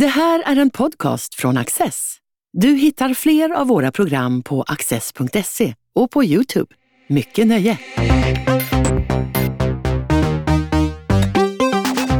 Det 0.00 0.06
här 0.06 0.42
är 0.46 0.56
en 0.56 0.70
podcast 0.70 1.34
från 1.34 1.56
Access. 1.56 2.16
Du 2.52 2.68
hittar 2.68 3.14
fler 3.14 3.50
av 3.50 3.66
våra 3.66 3.92
program 3.92 4.42
på 4.42 4.62
access.se 4.62 5.74
och 5.94 6.10
på 6.10 6.24
Youtube. 6.24 6.74
Mycket 7.08 7.46
nöje! 7.46 7.78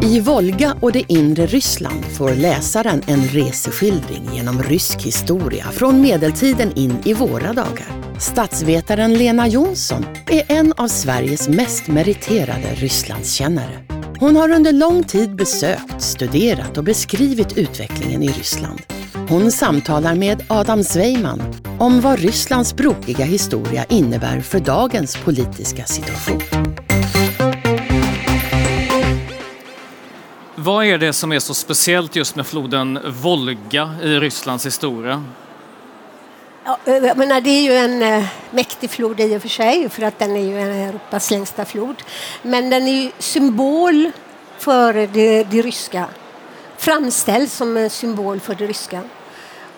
I 0.03 0.21
Volga 0.21 0.77
och 0.81 0.93
det 0.93 1.13
inre 1.13 1.47
Ryssland 1.47 2.05
får 2.05 2.35
läsaren 2.35 3.03
en 3.07 3.29
reseskildring 3.29 4.35
genom 4.35 4.63
rysk 4.63 5.03
historia 5.03 5.65
från 5.65 6.01
medeltiden 6.01 6.73
in 6.77 6.99
i 7.05 7.15
våra 7.15 7.53
dagar. 7.53 8.19
Statsvetaren 8.21 9.15
Lena 9.15 9.49
Jonsson 9.49 10.05
är 10.31 10.53
en 10.53 10.73
av 10.73 10.89
Sveriges 10.89 11.49
mest 11.49 11.87
meriterade 11.89 12.75
Rysslandskännare. 12.75 13.96
Hon 14.21 14.37
har 14.37 14.51
under 14.51 14.73
lång 14.73 15.05
tid 15.05 15.37
besökt, 15.37 16.03
studerat 16.03 16.79
och 16.79 16.85
beskrivit 16.85 17.59
utvecklingen 17.59 18.23
i 18.23 18.29
Ryssland. 18.29 18.81
Hon 19.29 19.53
samtalar 19.53 20.15
med 20.15 20.43
Adam 20.49 20.85
Sveiman 20.85 21.43
om 21.79 22.01
vad 22.01 22.19
Rysslands 22.19 22.75
brokiga 22.75 23.25
historia 23.25 23.85
innebär 23.85 24.41
för 24.41 24.61
dagens 24.61 25.17
politiska 25.17 25.85
situation. 25.85 26.41
Vad 30.55 30.85
är 30.85 30.99
det 30.99 31.13
som 31.13 31.33
är 31.33 31.39
så 31.39 31.55
speciellt 31.55 32.17
just 32.17 32.37
med 32.37 32.47
floden 32.47 32.99
Volga 33.23 33.95
i 34.03 34.19
Rysslands 34.19 34.67
historia? 34.67 35.25
Ja, 36.69 36.79
eh, 36.85 36.95
jag 36.95 37.17
menar, 37.17 37.41
det 37.41 37.51
är 37.51 37.63
ju 37.63 37.73
en 37.73 38.03
eh, 38.03 38.25
mäktig 38.51 38.91
flod 38.91 39.21
i 39.21 39.37
och 39.37 39.43
för 39.43 39.49
sig, 39.49 39.89
för 39.89 40.03
att 40.03 40.19
den 40.19 40.37
är 40.37 40.41
ju 40.41 40.61
Europas 40.61 41.31
längsta 41.31 41.65
flod. 41.65 42.03
Men 42.43 42.71
den 42.71 42.89
är 42.89 43.03
ju 43.03 43.11
symbol 43.19 44.11
för 44.59 44.93
det, 44.93 45.45
det 45.45 45.63
ryska. 45.63 46.07
Framställd 46.77 47.51
som 47.51 47.77
en 47.77 47.91
symbol 47.91 48.41
för 48.41 48.55
det 48.55 48.67
ryska. 48.67 49.03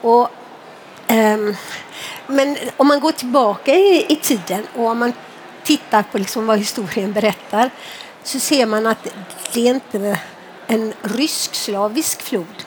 Och, 0.01 0.29
ehm, 1.07 1.57
men 2.27 2.57
om 2.77 2.89
man 2.89 3.01
går 3.01 3.13
tillbaka 3.13 3.75
i, 3.75 4.07
i 4.09 4.17
tiden 4.17 4.67
och 4.77 4.87
om 4.87 4.99
man 4.99 5.13
tittar 5.65 6.03
på 6.03 6.19
liksom 6.19 6.47
vad 6.47 6.59
historien 6.59 7.13
berättar 7.13 7.71
så 8.23 8.41
ser 8.41 8.67
man 8.67 8.87
att 8.87 9.09
det 9.53 9.69
är 9.69 9.75
inte 9.75 10.19
en 10.67 10.95
rysk-slavisk 11.03 12.23
flod 12.23 12.65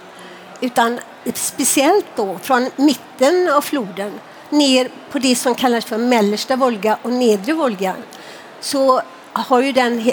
utan 0.62 1.00
speciellt 1.34 2.06
då 2.16 2.40
från 2.40 2.70
mitten 2.76 3.50
av 3.50 3.62
floden 3.62 4.20
ner 4.50 4.90
på 5.12 5.20
det 5.20 5.36
som 5.36 5.56
kallas 5.56 5.86
för 5.86 5.98
mellersta 5.98 6.56
Volga 6.56 6.98
och 7.02 7.12
nedre 7.12 7.54
Volga 7.54 7.96
så 8.60 9.02
har 9.34 9.62
ju 9.62 9.72
den 9.72 10.12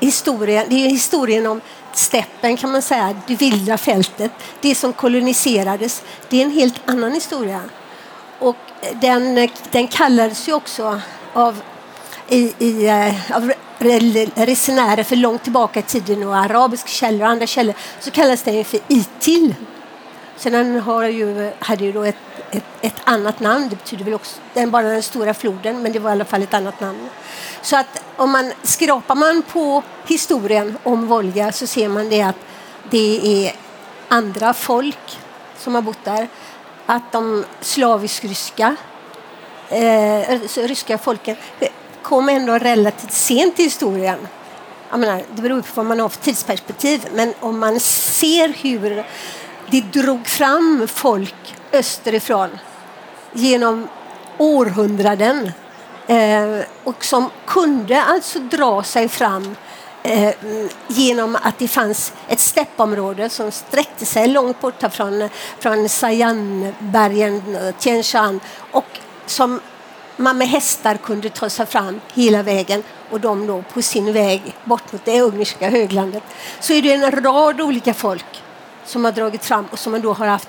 historien, 0.00 0.66
det 0.68 0.86
är 0.86 0.88
historien 0.88 1.46
om 1.46 1.60
steppen 1.92 2.56
kan 2.56 2.72
man 2.72 2.82
säga, 2.82 3.16
det 3.26 3.34
vilda 3.34 3.78
fältet, 3.78 4.32
det 4.60 4.74
som 4.74 4.92
koloniserades. 4.92 6.02
Det 6.28 6.40
är 6.40 6.44
en 6.44 6.50
helt 6.50 6.80
annan 6.84 7.12
historia. 7.12 7.60
Och 8.38 8.56
den, 8.94 9.48
den 9.70 9.88
kallades 9.88 10.48
ju 10.48 10.52
också 10.52 11.00
av, 11.32 11.62
i, 12.28 12.54
i, 12.58 12.86
eh, 12.86 13.36
av 13.36 13.52
resenärer 14.34 15.02
för 15.02 15.16
långt 15.16 15.42
tillbaka 15.42 15.80
i 15.80 15.82
tiden 15.82 16.22
och 16.22 16.36
arabiska 16.36 16.88
källor 16.88 17.22
och 17.22 17.28
andra 17.28 17.46
källor 17.46 17.74
så 18.00 18.10
kallas 18.10 18.42
den 18.42 18.64
för 18.64 18.80
Itil. 18.88 19.54
Sen 20.38 20.80
har 20.80 21.04
ju, 21.04 21.50
hade 21.58 21.84
ju 21.84 21.92
då 21.92 22.02
ett, 22.02 22.16
ett, 22.50 22.64
ett, 22.80 23.00
annat 23.04 23.40
namn. 23.40 23.68
Det 23.68 23.76
betyder 23.76 24.04
väl 24.04 24.14
också 24.14 24.40
den 24.54 24.70
bara 24.70 24.88
den 24.88 25.02
stora 25.02 25.34
floden, 25.34 25.82
men 25.82 25.92
det 25.92 25.98
var 25.98 26.10
i 26.10 26.12
alla 26.12 26.24
fall 26.24 26.42
ett 26.42 26.54
annat 26.54 26.80
namn. 26.80 27.08
Så 27.62 27.76
att 27.76 28.02
om 28.16 28.30
man 28.30 28.52
skrapar 28.62 29.14
man 29.14 29.42
på 29.42 29.82
historien 30.06 30.78
om 30.82 31.06
Volga 31.06 31.52
så 31.52 31.66
ser 31.66 31.88
man 31.88 32.08
det 32.08 32.22
att 32.22 32.36
det 32.90 33.46
är 33.46 33.52
andra 34.08 34.54
folk 34.54 35.18
som 35.58 35.74
har 35.74 35.82
bott 35.82 36.04
där. 36.04 36.28
Att 36.86 37.12
de 37.12 37.44
slavisk-ryska 37.60 38.76
eh, 39.68 40.40
ryska 40.56 40.98
folken 40.98 41.36
eh, 41.60 41.68
kom 42.02 42.28
ändå 42.28 42.58
relativt 42.58 43.12
sent 43.12 43.60
i 43.60 43.62
historien. 43.62 44.28
Jag 44.90 45.00
menar, 45.00 45.22
det 45.34 45.42
beror 45.42 45.60
på 45.60 45.68
vad 45.74 45.86
man 45.86 46.00
har 46.00 46.08
för 46.08 46.20
tidsperspektiv, 46.20 47.08
men 47.12 47.34
om 47.40 47.58
man 47.58 47.80
ser 47.80 48.48
hur 48.48 49.04
det 49.70 49.80
drog 49.80 50.26
fram 50.26 50.88
folk 50.88 51.56
österifrån 51.72 52.58
genom 53.32 53.88
århundraden 54.38 55.52
eh, 56.06 56.64
och 56.84 57.04
som 57.04 57.30
kunde 57.46 58.02
alltså 58.02 58.38
dra 58.38 58.82
sig 58.82 59.08
fram 59.08 59.56
eh, 60.02 60.34
genom 60.88 61.36
att 61.42 61.58
det 61.58 61.68
fanns 61.68 62.12
ett 62.28 62.40
steppområde 62.40 63.28
som 63.28 63.50
sträckte 63.50 64.06
sig 64.06 64.28
långt 64.28 64.60
borta 64.60 64.90
från, 64.90 65.28
från 65.58 65.88
Sayanbergen, 65.88 67.56
eh, 67.56 67.74
Tien 67.78 68.02
Shan 68.02 68.40
och 68.70 68.98
som 69.26 69.60
man 70.16 70.38
med 70.38 70.48
hästar 70.48 70.96
kunde 70.96 71.30
ta 71.30 71.50
sig 71.50 71.66
fram 71.66 72.00
hela 72.14 72.42
vägen 72.42 72.82
och 73.10 73.20
de 73.20 73.46
då 73.46 73.62
på 73.72 73.82
sin 73.82 74.12
väg 74.12 74.56
bort 74.64 74.92
mot 74.92 75.04
det 75.04 75.20
ungerska 75.20 75.70
höglandet. 75.70 76.22
Så 76.60 76.72
är 76.72 76.82
det 76.82 76.92
en 76.92 77.10
rad 77.10 77.60
olika 77.60 77.94
folk 77.94 78.42
som 78.88 79.04
har 79.04 79.12
dragit 79.12 79.44
fram 79.44 79.66
och 79.70 79.78
som 79.78 80.02
då 80.02 80.12
har 80.12 80.26
haft 80.26 80.48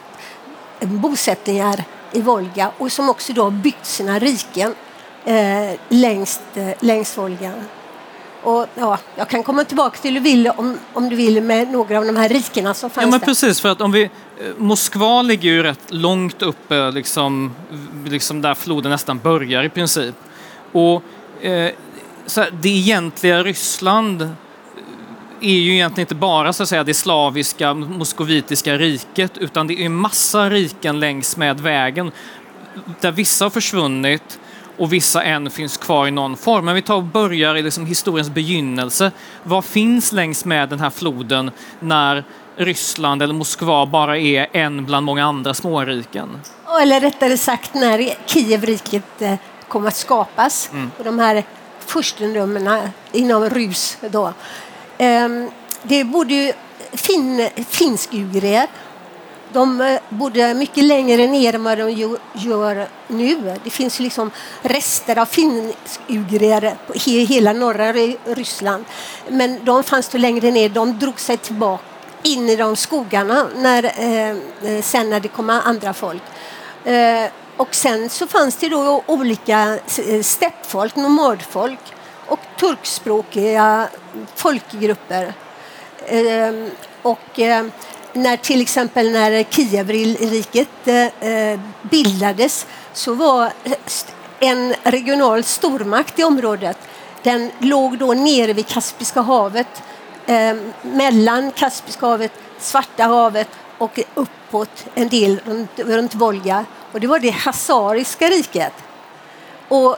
bosättningar 0.80 1.84
i 2.12 2.22
Volga 2.22 2.72
och 2.78 2.92
som 2.92 3.10
också 3.10 3.34
då 3.34 3.44
har 3.44 3.52
byggt 3.52 3.86
sina 3.86 4.20
riken 4.20 4.76
eh, 5.26 5.80
längs, 5.90 6.42
eh, 6.56 6.74
längs 6.80 7.18
Volga. 7.18 7.54
Och, 8.44 8.66
ja, 8.76 8.98
jag 9.16 9.30
kan 9.30 9.44
komma 9.44 9.64
tillbaka 9.64 9.98
till 9.98 10.14
du 10.14 10.20
vill 10.20 10.48
om, 10.48 10.78
om 10.94 11.10
du 11.10 11.16
vill 11.16 11.44
med 11.44 11.72
några 11.72 11.98
av 11.98 12.06
de 12.06 12.16
här 12.16 12.30
rikena 12.30 12.74
som 12.74 12.90
fanns 12.90 13.06
ja, 13.06 13.12
men 13.12 13.20
där. 13.20 13.26
Precis, 13.26 13.62
för 13.62 13.70
att 13.70 13.82
om 13.82 13.92
vi, 13.92 14.04
eh, 14.04 14.10
Moskva 14.58 15.22
ligger 15.22 15.50
ju 15.50 15.64
rätt 15.64 15.92
långt 15.92 16.42
uppe, 16.42 16.92
liksom, 16.92 17.56
liksom 18.06 18.42
där 18.42 18.56
floden 18.56 18.92
nästan 18.92 19.20
börjar 19.20 19.64
i 19.64 19.70
princip. 19.70 20.16
Och 20.72 21.04
eh, 21.42 21.72
så 22.26 22.42
här, 22.42 22.52
det 22.62 22.70
egentliga 22.70 23.44
Ryssland 23.44 24.30
är 25.42 25.60
ju 25.60 25.74
egentligen 25.74 26.06
inte 26.06 26.16
bara 26.16 26.54
så 26.54 26.64
att 26.64 26.70
säga, 26.70 26.84
det 26.84 26.94
slaviska 26.94 27.74
moskovitiska 27.74 28.78
riket 28.78 29.38
utan 29.38 29.68
det 29.68 29.86
är 29.86 29.90
massa 29.90 30.50
riken 30.50 31.00
längs 31.00 31.38
med 31.38 31.60
vägen 31.60 32.12
där 33.00 33.12
vissa 33.12 33.46
har 33.46 33.50
försvunnit 33.50 34.40
och 34.78 34.94
vissa 34.94 35.24
än 35.24 35.50
finns 35.50 35.78
kvar 35.78 36.08
i 36.08 36.12
någon 36.12 36.38
form. 36.38 36.66
Men 36.66 36.76
vi 36.76 36.82
tar 36.82 36.96
och 36.96 37.04
börjar 37.04 37.56
i 37.56 37.62
liksom 37.62 37.86
historiens 37.86 38.30
begynnelse. 38.30 39.12
Vad 39.44 39.66
finns 39.66 40.12
längs 40.12 40.46
med 40.46 40.70
den 40.70 40.80
här 40.80 40.90
floden 40.90 41.52
när 41.80 42.24
Ryssland 42.56 43.22
eller 43.22 43.34
Moskva 43.34 43.86
bara 43.86 44.18
är 44.18 44.48
en 44.52 44.86
bland 44.86 45.06
många 45.06 45.26
andra 45.26 45.54
småriken? 45.54 46.30
Eller 46.82 47.00
rättare 47.00 47.38
sagt 47.38 47.74
när 47.74 48.10
Kievriket 48.26 49.22
eh, 49.22 49.36
kom 49.68 49.88
att 49.88 49.96
skapas 49.96 50.70
mm. 50.74 50.92
och 50.98 51.04
de 51.04 51.20
här 51.20 51.44
furstendömena 51.80 52.90
inom 53.12 53.50
Rus 53.50 53.98
då 54.12 54.34
Ehm, 55.02 55.52
det 55.84 56.04
bodde 56.04 56.34
ju 56.34 56.54
fin, 56.92 57.50
finskugrier. 57.70 58.68
De 59.54 59.82
eh, 59.82 60.00
bodde 60.10 60.54
mycket 60.54 60.84
längre 60.84 61.28
ner 61.28 61.56
än 61.56 61.64
vad 61.64 61.78
de 61.78 62.18
gör 62.34 62.88
nu. 63.08 63.56
Det 63.64 63.70
finns 63.70 64.00
liksom 64.00 64.32
rester 64.62 65.18
av 65.18 65.26
finskugrier 65.26 66.76
i 67.06 67.26
hela 67.26 67.54
norra 67.54 67.94
Ryssland. 68.26 68.86
Men 69.28 69.66
de 69.66 69.84
fanns 69.84 70.10
då 70.10 70.18
längre 70.18 70.52
ner. 70.52 70.70
De 70.70 71.00
drog 71.00 71.20
sig 71.20 71.38
tillbaka 71.38 71.84
in 72.24 72.50
i 72.50 72.56
de 72.56 72.76
skogarna 72.76 73.48
när, 73.56 73.84
eh, 73.84 74.30
eh 74.30 74.82
sen 74.82 75.10
när 75.10 75.20
det 75.20 75.28
kom 75.28 75.50
andra 75.50 75.94
folk. 75.94 76.24
Eh, 76.86 77.26
och 77.58 77.76
sen 77.76 78.10
så 78.10 78.28
fanns 78.28 78.56
det 78.56 78.70
då 78.70 79.04
olika 79.06 79.80
eh, 80.08 80.22
steppfolk, 80.22 80.96
nomadfolk 80.96 81.80
och 82.30 82.40
turkspråkiga 82.60 83.88
folkgrupper. 84.36 85.34
Ehm, 86.08 86.70
och 87.02 87.40
ehm, 87.40 87.72
när 88.14 88.38
till 88.38 88.62
exempel 88.62 89.12
när 89.12 89.44
Kievriket 89.44 90.88
eh, 90.88 91.30
eh, 91.30 91.60
bildades 91.82 92.68
så 92.94 93.14
var 93.14 93.52
en 94.40 94.76
regional 94.84 95.44
stormakt 95.44 96.20
i 96.20 96.24
området. 96.24 96.78
Den 97.24 97.52
låg 97.60 97.98
då 97.98 98.14
nere 98.14 98.54
vid 98.54 98.68
Kaspiska 98.68 99.22
havet, 99.22 99.84
ehm, 100.26 100.74
mellan 100.82 101.52
Kaspiska 101.52 102.06
havet, 102.06 102.32
Svarta 102.60 103.04
havet 103.04 103.48
och 103.78 104.00
uppåt 104.16 104.86
en 104.96 105.10
del 105.10 105.40
runt, 105.46 105.80
runt 105.80 106.16
Volga. 106.16 106.66
Och 106.92 107.00
det 107.00 107.08
var 107.08 107.20
det 107.20 107.30
Hazariska 107.30 108.28
riket. 108.28 108.74
Och 109.68 109.98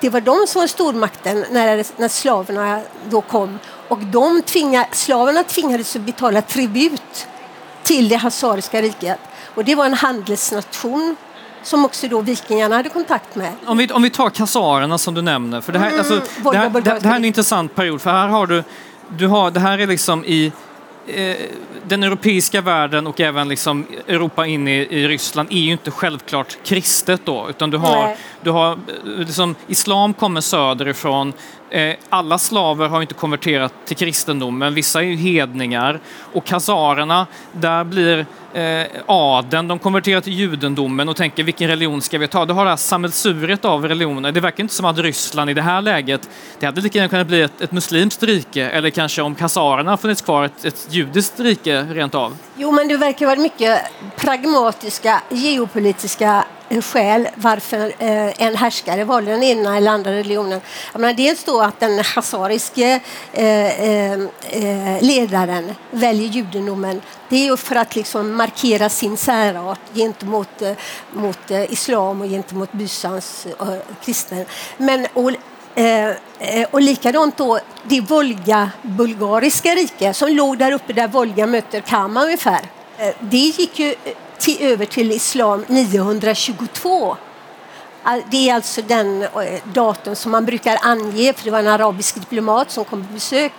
det 0.00 0.08
var 0.08 0.20
de 0.20 0.46
som 0.46 0.60
var 0.60 0.66
stormakten 0.66 1.44
när, 1.50 2.00
när 2.00 2.08
slaverna 2.08 2.80
då 3.10 3.20
kom. 3.20 3.58
Och 3.88 3.98
de 3.98 4.42
tvinga, 4.42 4.86
slaverna 4.92 5.42
tvingades 5.42 5.96
att 5.96 6.02
betala 6.02 6.42
tribut 6.42 7.26
till 7.82 8.08
det 8.08 8.16
Hazariska 8.16 8.82
riket. 8.82 9.18
Och 9.54 9.64
det 9.64 9.74
var 9.74 9.86
en 9.86 9.94
handelsnation 9.94 11.16
som 11.62 11.84
också 11.84 12.08
då 12.08 12.20
vikingarna 12.20 12.76
hade 12.76 12.88
kontakt 12.88 13.34
med. 13.34 13.52
Om 13.66 13.78
vi, 13.78 13.88
om 13.88 14.02
vi 14.02 14.10
tar 14.10 14.30
kasarerna 14.30 14.98
som 14.98 15.14
du 15.14 15.22
nämner, 15.22 15.60
för 15.60 15.72
det 15.72 15.78
här, 15.78 15.86
mm, 15.86 15.98
alltså, 15.98 16.20
det, 16.50 16.58
här, 16.58 16.70
det, 16.70 16.80
det 16.80 17.08
här 17.08 17.12
är 17.12 17.16
en 17.16 17.24
intressant 17.24 17.74
period, 17.74 18.00
för 18.00 18.10
här 18.10 18.28
har 18.28 18.46
du, 18.46 18.64
du 19.08 19.26
har, 19.26 19.50
det 19.50 19.60
här 19.60 19.78
är 19.78 19.86
liksom 19.86 20.24
i 20.24 20.52
Eh, 21.06 21.36
den 21.88 22.02
europeiska 22.02 22.60
världen 22.60 23.06
och 23.06 23.20
även 23.20 23.48
liksom 23.48 23.86
Europa 24.08 24.46
in 24.46 24.68
i, 24.68 24.72
i 24.90 25.08
Ryssland 25.08 25.52
är 25.52 25.58
ju 25.58 25.72
inte 25.72 25.90
självklart 25.90 26.58
kristet 26.64 27.20
då, 27.24 27.46
utan 27.50 27.70
du 27.70 27.76
har, 27.76 28.16
du 28.42 28.50
har 28.50 28.78
liksom, 29.04 29.54
islam 29.68 30.14
kommer 30.14 30.40
söderifrån, 30.40 31.32
Eh, 31.70 31.94
alla 32.08 32.38
slaver 32.38 32.88
har 32.88 33.00
inte 33.00 33.14
konverterat 33.14 33.72
till 33.84 33.96
kristendomen, 33.96 34.74
vissa 34.74 35.00
är 35.00 35.04
ju 35.04 35.16
hedningar. 35.16 36.00
Och 36.32 36.44
khazarerna, 36.44 37.26
där 37.52 37.84
blir 37.84 38.26
eh, 38.54 38.86
adeln, 39.06 39.68
de 39.68 39.78
konverterar 39.78 40.20
till 40.20 40.32
judendomen 40.32 41.08
och 41.08 41.16
tänker 41.16 41.42
vilken 41.42 41.68
religion 41.68 42.02
ska 42.02 42.18
vi 42.18 42.28
ta? 42.28 42.44
Du 42.44 42.52
har 42.52 42.64
det 42.64 42.70
här 42.70 42.76
sammelsuriet 42.76 43.64
av 43.64 43.88
religioner. 43.88 44.32
Det 44.32 44.40
verkar 44.40 44.62
inte 44.62 44.74
som 44.74 44.86
att 44.86 44.98
Ryssland 44.98 45.50
i 45.50 45.54
det 45.54 45.62
här 45.62 45.82
läget, 45.82 46.28
det 46.60 46.66
hade 46.66 46.80
lika 46.80 46.98
gärna 46.98 47.08
kunnat 47.08 47.26
bli 47.26 47.42
ett, 47.42 47.60
ett 47.60 47.72
muslimskt 47.72 48.22
rike 48.22 48.70
eller 48.70 48.90
kanske 48.90 49.22
om 49.22 49.34
khazarerna 49.34 49.96
funnits 49.96 50.22
kvar 50.22 50.44
ett, 50.44 50.64
ett 50.64 50.86
judiskt 50.90 51.40
rike 51.40 51.69
rent 51.70 52.14
av. 52.14 52.36
Jo, 52.56 52.72
men 52.72 52.88
det 52.88 52.96
verkar 52.96 53.26
vara 53.26 53.38
mycket 53.38 53.82
pragmatiska 54.16 55.22
geopolitiska 55.28 56.44
skäl 56.70 57.28
varför 57.34 57.92
eh, 57.98 58.42
en 58.42 58.56
härskare 58.56 59.04
valde 59.04 59.30
den 59.30 59.42
ena 59.42 59.76
eller 59.76 59.90
andra 59.90 60.12
religionen. 60.12 60.60
Jag 60.92 61.00
menar, 61.00 61.14
dels 61.14 61.44
då 61.44 61.60
att 61.60 61.80
den 61.80 62.04
hazariske 62.04 63.00
eh, 63.32 64.12
eh, 64.12 64.18
ledaren 65.00 65.74
väljer 65.90 66.28
judendomen. 66.28 67.00
Det 67.28 67.36
är 67.36 67.44
ju 67.44 67.56
för 67.56 67.76
att 67.76 67.96
liksom 67.96 68.36
markera 68.36 68.88
sin 68.88 69.16
särart 69.16 69.80
gentemot 69.94 70.62
mot 71.12 71.50
islam 71.50 72.20
och 72.20 72.28
gentemot 72.28 72.72
bysans 72.72 73.46
kristna. 74.04 74.36
Men, 74.76 75.06
och, 75.12 75.32
Eh, 75.74 76.08
eh, 76.38 76.66
och 76.70 76.80
likadant 76.80 77.36
då 77.36 77.58
det 77.84 78.00
Volga-bulgariska 78.00 79.74
rike 79.74 80.14
som 80.14 80.28
låg 80.28 80.58
där 80.58 80.72
uppe 80.72 80.92
där 80.92 81.08
Volga 81.08 81.46
möter 81.46 81.80
Kama 81.80 82.24
ungefär. 82.24 82.60
Eh, 82.98 83.14
det 83.20 83.36
gick 83.36 83.78
ju 83.78 83.94
till, 84.38 84.56
över 84.60 84.86
till 84.86 85.12
islam 85.12 85.64
922. 85.68 87.16
Det 88.30 88.48
är 88.48 88.54
alltså 88.54 88.82
den 88.82 89.26
datum 89.64 90.16
som 90.16 90.32
man 90.32 90.44
brukar 90.44 90.78
ange, 90.82 91.32
för 91.32 91.44
det 91.44 91.50
var 91.50 91.58
en 91.58 91.66
arabisk 91.66 92.14
diplomat 92.14 92.70
som 92.70 92.84
kom 92.84 93.06
på 93.06 93.12
besök 93.12 93.52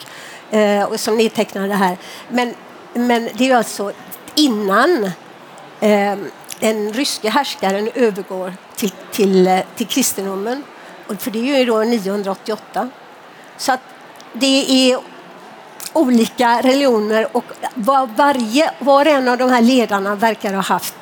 eh, 0.52 0.84
och 0.84 1.00
som 1.00 1.18
nedtecknade 1.18 1.68
det 1.68 1.74
här. 1.74 1.98
Men, 2.30 2.54
men 2.94 3.30
det 3.34 3.50
är 3.50 3.56
alltså 3.56 3.92
innan 4.36 5.04
eh, 5.80 6.18
den 6.60 6.94
ryske 6.94 7.30
härskaren 7.30 7.90
övergår 7.96 8.54
till, 8.76 8.92
till, 9.12 9.62
till 9.76 9.88
kristendomen. 9.88 10.64
För 11.20 11.32
det 11.32 11.40
är 11.40 11.60
ju 11.60 11.66
då 11.66 11.84
988. 11.84 12.90
Så 13.58 13.72
att 13.72 13.82
det 14.34 14.92
är 14.92 15.00
olika 15.94 16.62
religioner 16.62 17.28
och 17.32 17.46
var, 17.76 18.08
varje, 18.08 18.72
var 18.80 19.06
och 19.06 19.12
en 19.12 19.28
av 19.28 19.38
de 19.38 19.50
här 19.50 19.62
ledarna 19.62 20.16
verkar 20.16 20.54
ha 20.54 20.62
haft 20.62 20.96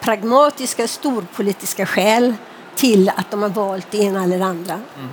pragmatiska 0.00 0.88
storpolitiska 0.88 1.86
skäl 1.86 2.34
till 2.74 3.08
att 3.08 3.30
de 3.30 3.42
har 3.42 3.48
valt 3.48 3.90
det 3.90 3.98
ena 3.98 4.24
eller 4.24 4.38
det 4.38 4.44
andra. 4.44 4.74
Mm. 4.74 5.08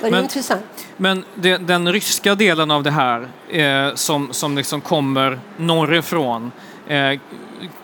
Var 0.00 0.08
det 0.08 0.10
men, 0.10 0.22
intressant? 0.22 0.86
Men 0.96 1.24
det, 1.34 1.56
den 1.56 1.92
ryska 1.92 2.34
delen 2.34 2.70
av 2.70 2.82
det 2.82 2.90
här 2.90 3.28
eh, 3.48 3.94
som, 3.94 4.32
som 4.32 4.56
liksom 4.56 4.80
kommer 4.80 5.40
norrifrån, 5.56 6.52
eh, 6.88 7.18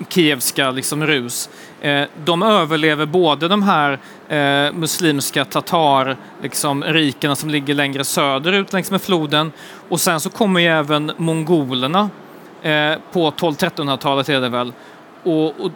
Kievska 0.08 0.70
liksom 0.70 1.06
Rus, 1.06 1.48
Eh, 1.80 2.04
de 2.24 2.42
överlever 2.42 3.06
både 3.06 3.48
de 3.48 3.62
här 3.62 3.98
eh, 4.28 4.72
muslimska 4.72 5.44
tatarrikena 5.44 6.16
liksom, 6.42 7.36
som 7.36 7.50
ligger 7.50 7.74
längre 7.74 8.04
söderut 8.04 8.72
längs 8.72 8.90
med 8.90 9.02
floden 9.02 9.52
och 9.88 10.00
sen 10.00 10.20
så 10.20 10.30
kommer 10.30 10.60
ju 10.60 10.66
även 10.66 11.12
mongolerna 11.16 12.10
eh, 12.62 12.94
på 13.12 13.30
12-1300-talet 13.30 14.28
är 14.28 14.40
det 14.40 14.48
väl. 14.48 14.72
Och, 15.22 15.44
och, 15.44 15.70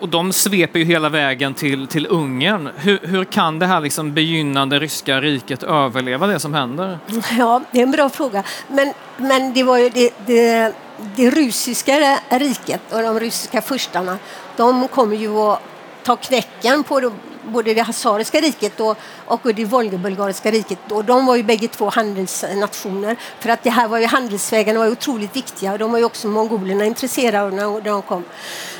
och, 0.00 0.08
de 0.08 0.32
sveper 0.32 0.78
ju 0.78 0.84
hela 0.84 1.08
vägen 1.08 1.54
till, 1.54 1.86
till 1.86 2.06
Ungern. 2.10 2.68
Hur, 2.76 2.98
hur 3.02 3.24
kan 3.24 3.58
det 3.58 3.66
här 3.66 3.80
liksom 3.80 4.14
begynnande 4.14 4.78
ryska 4.78 5.20
riket 5.20 5.62
överleva 5.62 6.26
det 6.26 6.40
som 6.40 6.54
händer? 6.54 6.98
Ja, 7.38 7.62
det 7.70 7.78
är 7.78 7.82
en 7.82 7.90
bra 7.90 8.08
fråga. 8.08 8.42
Men, 8.68 8.92
men 9.16 9.52
det 9.52 9.62
var 9.62 9.78
ju 9.78 9.88
det, 9.88 10.10
det, 10.26 10.74
det 11.16 11.30
ryska 11.30 12.18
riket 12.28 12.80
och 12.92 13.02
de 13.02 13.20
ryska 13.20 13.62
furstarna, 13.62 14.18
de 14.56 14.88
kommer 14.88 15.16
ju 15.16 15.38
att 15.38 15.60
ta 16.02 16.16
knäcken 16.16 16.84
på 16.84 17.12
både 17.44 17.74
det 17.74 17.80
Hazariska 17.80 18.40
riket 18.40 18.80
och, 18.80 18.96
och 19.26 19.54
det 19.54 19.64
volgobulgariska 19.64 20.50
riket. 20.50 20.78
Och 20.90 21.04
de 21.04 21.26
var 21.26 21.36
ju 21.36 21.42
bägge 21.42 21.68
två 21.68 21.88
handelsnationer. 21.88 23.16
För 23.40 23.48
att 23.48 23.62
det 23.62 23.70
här 23.70 23.88
var 23.88 23.98
ju 23.98 24.06
handelsvägarna 24.06 24.78
var 24.78 24.90
otroligt 24.90 25.36
viktiga 25.36 25.72
och 25.72 25.78
de 25.78 25.92
var 25.92 25.98
ju 25.98 26.04
också 26.04 26.28
mongolerna 26.28 26.84
intresserade 26.84 27.42
av 27.42 27.52
när 27.52 27.80
de 27.80 28.02
kom. 28.02 28.24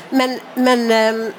Men, 0.09 0.39
men 0.55 0.91
ähm, 0.91 1.33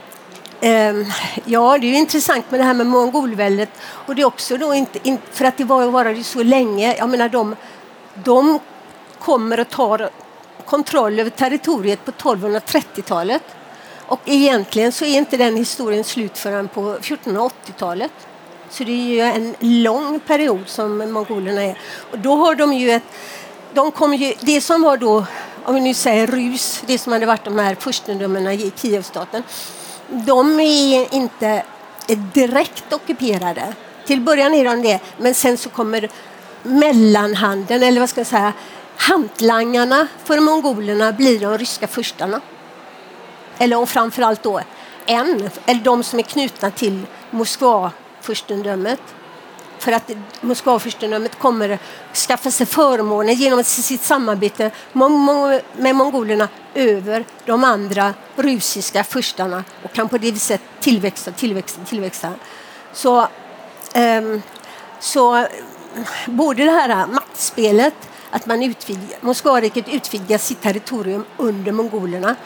ähm, 0.60 1.06
ja, 1.44 1.78
det 1.78 1.86
är 1.86 1.90
ju 1.90 1.96
intressant 1.96 2.50
med 2.50 2.60
det 2.60 2.64
här 2.64 2.74
med 2.74 2.86
mongolväldet. 2.86 3.70
Och 3.82 4.14
det 4.14 4.22
är 4.22 4.26
också 4.26 4.56
då 4.56 4.74
inte, 4.74 5.18
för 5.32 5.44
att 5.44 5.56
det 5.56 5.64
var 5.64 5.86
varade 5.86 6.24
så 6.24 6.42
länge. 6.42 6.96
Jag 6.96 7.08
menar 7.08 7.28
de, 7.28 7.56
de 8.14 8.58
kommer 9.18 9.60
och 9.60 9.68
tar 9.68 10.10
kontroll 10.64 11.20
över 11.20 11.30
territoriet 11.30 12.04
på 12.04 12.10
1230-talet. 12.10 13.42
Och 14.06 14.20
egentligen 14.24 14.92
så 14.92 15.04
är 15.04 15.18
inte 15.18 15.36
den 15.36 15.56
historien 15.56 16.04
slut 16.04 16.38
förrän 16.38 16.68
på 16.68 16.80
1480-talet. 16.80 18.12
Så 18.70 18.84
det 18.84 18.92
är 18.92 19.14
ju 19.14 19.20
en 19.20 19.54
lång 19.60 20.20
period 20.20 20.62
som 20.66 21.12
mongolerna 21.12 21.62
är. 21.62 21.78
Och 22.10 22.18
då 22.18 22.36
har 22.36 22.54
de 22.54 22.72
ju 22.72 22.90
ett... 22.90 23.02
De 23.72 23.90
kom 23.90 24.14
ju, 24.14 24.34
det 24.40 24.60
som 24.60 24.82
var 24.82 24.96
då, 24.96 25.24
om 25.64 25.74
vi 25.74 25.80
nu 25.80 25.94
säger 25.94 26.26
Rus, 26.26 26.82
det 26.86 26.98
som 26.98 27.12
hade 27.12 27.26
varit 27.26 27.44
de 27.44 27.58
här 27.58 27.74
furstendömena 27.74 28.54
i 28.54 28.72
Kievstaten, 28.76 29.42
de 30.08 30.60
är 30.60 31.14
inte 31.14 31.62
direkt 32.32 32.92
ockuperade. 32.92 33.74
Till 34.06 34.20
början 34.20 34.54
är 34.54 34.64
de 34.64 34.82
det, 34.82 35.00
men 35.18 35.34
sen 35.34 35.56
så 35.56 35.68
kommer 35.68 36.08
mellanhanden, 36.62 37.82
eller 37.82 38.00
vad 38.00 38.10
ska 38.10 38.20
jag 38.20 38.26
säga, 38.26 38.52
hantlangarna 38.96 40.08
för 40.24 40.40
mongolerna 40.40 41.12
blir 41.12 41.40
de 41.40 41.58
ryska 41.58 41.86
furstarna 41.86 42.40
eller 43.58 43.78
och 43.78 43.88
framförallt 43.88 44.42
då 44.42 44.60
en, 45.06 45.50
eller 45.66 45.80
de 45.80 46.02
som 46.02 46.18
är 46.18 46.22
knutna 46.22 46.70
till 46.70 47.06
Moskva-furstendömet. 47.30 49.00
För 49.78 49.92
att 49.92 50.10
Moskva-furstendömet 50.40 51.38
kommer 51.38 51.78
skaffa 52.14 52.50
sig 52.50 52.66
förmåner 52.66 53.32
genom 53.32 53.64
sitt 53.64 54.02
samarbete 54.02 54.70
med 55.76 55.96
mongolerna 55.96 56.48
över 56.74 57.24
de 57.44 57.64
andra 57.64 58.14
rusiska 58.36 59.04
furstarna 59.04 59.64
och 59.82 59.92
kan 59.92 60.08
på 60.08 60.18
det 60.18 60.30
viset 60.30 60.60
tillväxa, 60.80 61.30
tillväxa, 61.30 61.80
tillväxa. 61.88 62.32
Så, 62.92 63.28
um, 63.96 64.42
så 65.00 65.46
både 66.26 66.64
det 66.64 66.70
här 66.70 67.06
maktspelet, 67.06 67.94
att 68.30 68.46
man 68.46 68.62
utvidgar, 68.62 69.18
Moskvariket 69.20 69.88
utvidgar 69.88 70.38
sitt 70.38 70.62
territorium 70.62 71.24
under 71.36 71.72
mongolerna 71.72 72.36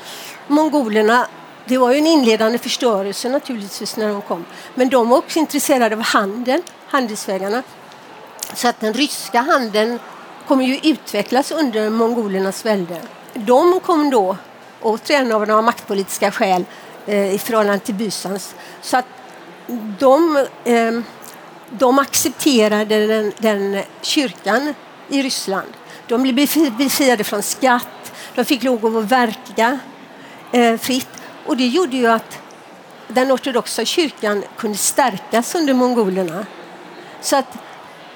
mongolerna 0.47 1.27
det 1.65 1.79
var 1.79 1.93
ju 1.93 1.99
en 1.99 2.07
inledande 2.07 2.59
förstörelse 2.59 3.29
naturligtvis 3.29 3.97
när 3.97 4.09
de 4.09 4.23
kom. 4.23 4.45
Men 4.75 4.89
de 4.89 5.09
var 5.09 5.19
också 5.19 5.39
intresserade 5.39 5.95
av 5.97 6.03
handeln, 6.03 6.63
handelsvägarna. 6.87 7.63
Så 8.55 8.69
att 8.69 8.81
den 8.81 8.95
ryska 8.95 9.41
handeln 9.41 9.99
kommer 10.47 10.65
ju 10.65 10.91
utvecklas 10.91 11.51
under 11.51 11.91
mongolernas 11.91 12.67
välde. 12.67 13.01
De 13.35 13.81
kom 13.81 14.11
då, 14.11 14.37
återigen 14.83 15.33
av 15.33 15.47
några 15.47 15.63
maktpolitiska 15.63 16.31
skäl, 16.31 16.65
eh, 17.07 17.35
i 17.35 17.39
förhållande 17.39 17.79
till 17.79 17.95
Bysans. 17.95 18.55
Så 18.83 18.97
att 18.97 19.07
de, 19.99 20.47
eh, 20.65 21.01
de 21.71 21.99
accepterade 21.99 23.07
den, 23.07 23.33
den 23.39 23.83
kyrkan 24.03 24.75
i 25.11 25.23
Ryssland. 25.23 25.69
De 26.09 26.23
blev 26.23 26.35
befriade 26.79 27.25
från 27.25 27.43
skatt, 27.43 28.13
de 28.35 28.45
fick 28.45 28.63
lov 28.63 28.97
att 28.97 29.05
verka 29.05 29.79
eh, 30.53 30.77
fritt. 30.77 31.09
Och 31.47 31.57
det 31.57 31.67
gjorde 31.67 31.97
ju 31.97 32.07
att 32.07 32.39
den 33.09 33.33
ortodoxa 33.33 33.85
kyrkan 33.85 34.45
kunde 34.57 34.79
stärkas 34.79 35.55
under 35.55 35.75
mongolerna. 35.75 36.47
Så 37.21 37.37
att, 37.37 37.59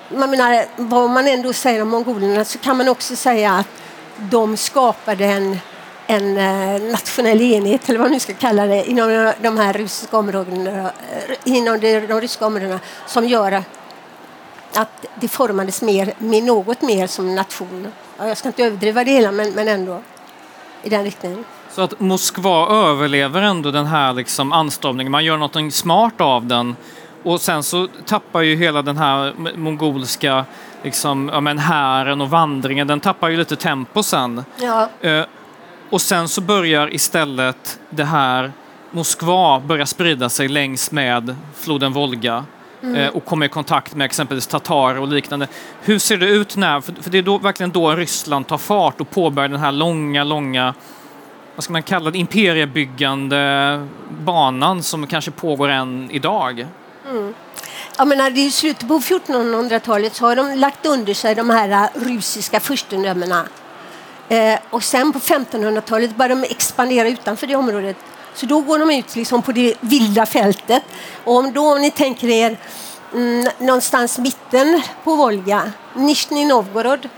man 0.08 0.30
menar, 0.30 0.66
vad 0.76 1.10
man 1.10 1.28
ändå 1.28 1.52
säger 1.52 1.82
om 1.82 1.88
mongolerna 1.88 2.44
så 2.44 2.58
kan 2.58 2.76
man 2.76 2.88
också 2.88 3.16
säga 3.16 3.52
att 3.52 3.68
de 4.16 4.56
skapade 4.56 5.24
en, 5.24 5.58
en 6.06 6.38
eh, 6.38 6.82
nationell 6.82 7.42
enhet, 7.42 7.88
eller 7.88 7.98
vad 7.98 8.06
man 8.06 8.12
nu 8.12 8.20
ska 8.20 8.34
kalla 8.34 8.66
det, 8.66 8.90
inom 8.90 9.32
de 9.40 9.58
här 9.58 9.72
ryska 9.72 10.16
områdena, 10.18 10.92
eh, 11.12 11.36
inom 11.44 11.80
de, 11.80 12.00
de 12.06 12.20
ryska 12.20 12.46
områdena 12.46 12.80
som 13.06 13.28
gör 13.28 13.52
att 13.52 13.64
det 15.20 15.28
formades 15.28 15.82
mer, 15.82 16.14
något 16.42 16.82
mer 16.82 17.06
som 17.06 17.34
nation. 17.34 17.88
Jag 18.18 18.36
ska 18.36 18.48
inte 18.48 18.62
överdriva 18.64 19.04
det 19.04 19.10
hela, 19.10 19.32
men, 19.32 19.50
men 19.50 19.68
ändå 19.68 20.00
i 20.82 20.88
den 20.88 21.04
riktningen. 21.04 21.44
Så 21.70 21.82
att 21.82 22.00
Moskva 22.00 22.68
överlever 22.68 23.42
ändå 23.42 23.70
den 23.70 23.86
här 23.86 24.12
liksom 24.12 24.52
anstormningen, 24.52 25.10
man 25.10 25.24
gör 25.24 25.36
något 25.36 25.74
smart 25.74 26.20
av 26.20 26.46
den. 26.46 26.76
Och 27.22 27.40
sen 27.40 27.62
så 27.62 27.88
tappar 28.06 28.40
ju 28.42 28.56
hela 28.56 28.82
den 28.82 28.96
här 28.96 29.34
mongolska 29.56 30.44
liksom, 30.82 31.30
ja, 31.32 31.40
men 31.40 31.58
hären 31.58 32.20
och 32.20 32.30
vandringen, 32.30 32.86
den 32.86 33.00
tappar 33.00 33.28
ju 33.28 33.36
lite 33.36 33.56
tempo 33.56 34.02
sen. 34.02 34.44
Ja. 34.60 34.88
Eh, 35.00 35.24
Och 35.90 36.00
sen 36.00 36.28
så 36.28 36.40
börjar 36.40 36.94
istället 36.94 37.78
det 37.90 38.04
här 38.04 38.52
Moskva 38.90 39.60
börja 39.60 39.86
sprida 39.86 40.28
sig 40.28 40.48
längs 40.48 40.90
med 40.90 41.36
floden 41.54 41.92
Volga 41.92 42.44
mm. 42.84 43.14
och 43.14 43.24
kommer 43.24 43.46
i 43.46 43.48
kontakt 43.48 43.94
med 43.94 44.04
exempelvis 44.04 44.46
tatarer 44.46 45.00
och 45.00 45.08
liknande. 45.08 45.48
Hur 45.80 45.98
ser 45.98 46.16
det 46.16 46.26
ut 46.26 46.56
när, 46.56 46.80
för 46.80 47.10
det 47.10 47.18
är 47.18 47.22
då, 47.22 47.38
verkligen 47.38 47.70
då 47.70 47.90
Ryssland 47.90 48.46
tar 48.46 48.58
fart 48.58 49.00
och 49.00 49.10
påbörjar 49.10 49.48
den 49.48 49.60
här 49.60 49.72
långa, 49.72 50.24
långa 50.24 50.74
vad 51.54 51.64
ska 51.64 51.72
man 51.72 51.82
kalla 51.82 52.10
det, 52.10 52.18
imperiebyggande 52.18 53.88
banan 54.10 54.82
som 54.82 55.06
kanske 55.06 55.30
pågår 55.30 55.68
än 55.68 56.10
idag? 56.10 56.66
Mm. 57.10 57.34
Jag 57.98 58.08
menar, 58.08 58.38
I 58.38 58.50
slutet 58.50 58.88
på 58.88 58.98
1400-talet 58.98 60.14
så 60.14 60.26
har 60.26 60.36
de 60.36 60.54
lagt 60.54 60.86
under 60.86 61.14
sig 61.14 61.34
de 61.34 61.50
här 61.50 61.68
äh, 61.68 62.06
russiska 62.06 62.60
furstendömena. 62.60 63.46
Eh, 64.28 64.58
och 64.70 64.82
sen 64.82 65.12
på 65.12 65.18
1500-talet 65.18 66.16
börjar 66.16 66.28
de 66.28 66.42
expandera 66.42 67.08
utanför 67.08 67.46
det 67.46 67.56
området. 67.56 67.96
Så 68.34 68.46
då 68.46 68.60
går 68.60 68.78
de 68.78 68.90
ut 68.90 69.16
liksom 69.16 69.42
på 69.42 69.52
det 69.52 69.74
vilda 69.80 70.26
fältet. 70.26 70.82
Och 71.24 71.36
om, 71.36 71.52
då, 71.52 71.72
om 71.72 71.82
ni 71.82 71.90
tänker 71.90 72.28
er 72.28 72.56
mm, 73.14 73.48
någonstans 73.58 74.18
mitten 74.18 74.82
på 75.04 75.14
Volga, 75.14 75.72
Nizjnij 75.94 76.44
Novgorod, 76.44 77.08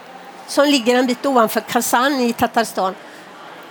som 0.49 0.65
ligger 0.65 0.99
en 0.99 1.07
bit 1.07 1.27
ovanför 1.27 1.61
Kazan 1.61 2.21
i 2.21 2.33
Tatarstan. 2.33 2.95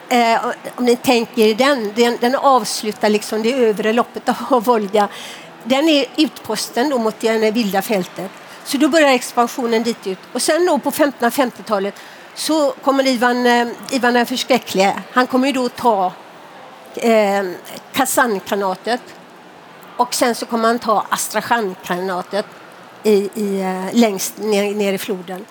Eh, 0.10 0.46
om 0.75 0.86
ni 0.86 0.96
tänker 0.96 1.56
den, 1.56 1.94
den, 1.96 2.18
den 2.22 2.36
avslutar 2.36 3.10
liksom 3.10 3.42
det 3.42 3.54
övre 3.54 3.94
loppet 3.94 4.30
av 4.50 4.64
Volga 4.64 5.10
den 5.66 5.90
är 5.90 6.06
utposten 6.18 6.90
då 6.90 6.98
mot 6.98 7.20
det 7.20 7.52
vilda 7.52 7.82
fältet. 7.82 8.32
Så 8.66 8.78
då 8.78 8.88
börjar 8.88 9.10
expansionen 9.10 9.84
dit 9.84 10.08
ut. 10.08 10.20
Och 10.34 10.42
sen 10.42 10.66
då 10.66 10.80
på 10.80 10.92
1550-talet 10.92 11.96
så 12.36 12.72
kommer 12.72 13.08
Ivan, 13.08 13.46
eh, 13.46 13.68
Ivan 13.92 14.14
den 14.14 14.25
förskräcklige. 14.25 14.94
Han 15.12 15.28
kommer 15.28 15.48
ju 15.48 15.54
då 15.54 15.70
ta 15.70 16.14
eh, 16.98 17.44
Kazan-kanatet 17.94 19.02
och 19.98 20.14
sen 20.14 20.36
så 20.36 20.46
kommer 20.46 20.68
han 20.68 20.80
ta 20.80 21.06
Astrachan-kanatet 21.10 22.46
i, 23.04 23.30
i, 23.36 23.62
eh, 23.62 23.94
längst 23.94 24.38
ner, 24.38 24.75
ner 24.75 24.94
i 24.94 24.98
floden. 24.98 25.46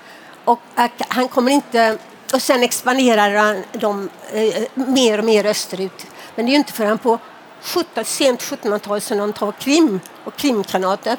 Och 0.44 0.60
eh, 0.76 0.90
han 1.08 1.28
kommer 1.28 1.52
inte... 1.52 1.98
Och 2.32 2.42
sen 2.42 2.62
expanderar 2.62 3.34
han 3.34 3.62
dem 3.72 4.10
eh, 4.32 4.64
mer 4.74 5.18
och 5.18 5.24
mer 5.24 5.46
österut. 5.46 6.06
Men 6.36 6.46
det 6.46 6.50
är 6.50 6.52
ju 6.52 6.58
inte 6.58 6.72
förrän 6.72 6.98
på 6.98 7.18
17, 7.62 8.04
sent 8.04 8.42
1700-tal 8.42 9.00
som 9.00 9.18
de 9.18 9.32
tar 9.32 9.52
Krim 9.52 10.00
och 10.24 10.36
Krimkanatet. 10.36 11.18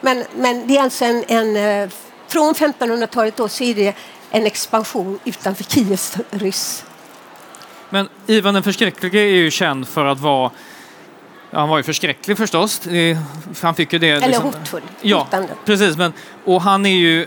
Men, 0.00 0.24
men 0.36 0.66
det 0.66 0.76
är 0.76 0.82
alltså 0.82 1.04
en, 1.04 1.24
en 1.28 1.56
eh, 1.56 1.90
från 2.28 2.54
1500-talet 2.54 3.36
då 3.36 3.48
så 3.48 3.64
är 3.64 3.74
det 3.74 3.94
en 4.30 4.46
expansion 4.46 5.18
utanför 5.24 5.64
Kievs 5.64 6.16
ryss. 6.30 6.84
Men 7.90 8.08
Ivan 8.26 8.54
den 8.54 8.62
förskräcklige 8.62 9.20
är 9.20 9.36
ju 9.36 9.50
känd 9.50 9.88
för 9.88 10.04
att 10.04 10.20
vara 10.20 10.50
han 11.52 11.68
var 11.68 11.76
ju 11.76 11.82
förskräcklig 11.82 12.36
förstås. 12.36 12.80
Han 13.62 13.74
fick 13.74 13.92
ju 13.92 13.98
det, 13.98 14.08
Eller 14.08 14.26
liksom, 14.26 14.44
hotfull. 14.44 14.82
Ja, 15.00 15.26
precis. 15.64 15.96
Men, 15.96 16.12
och 16.44 16.62
han, 16.62 16.86
är 16.86 16.90
ju, 16.90 17.26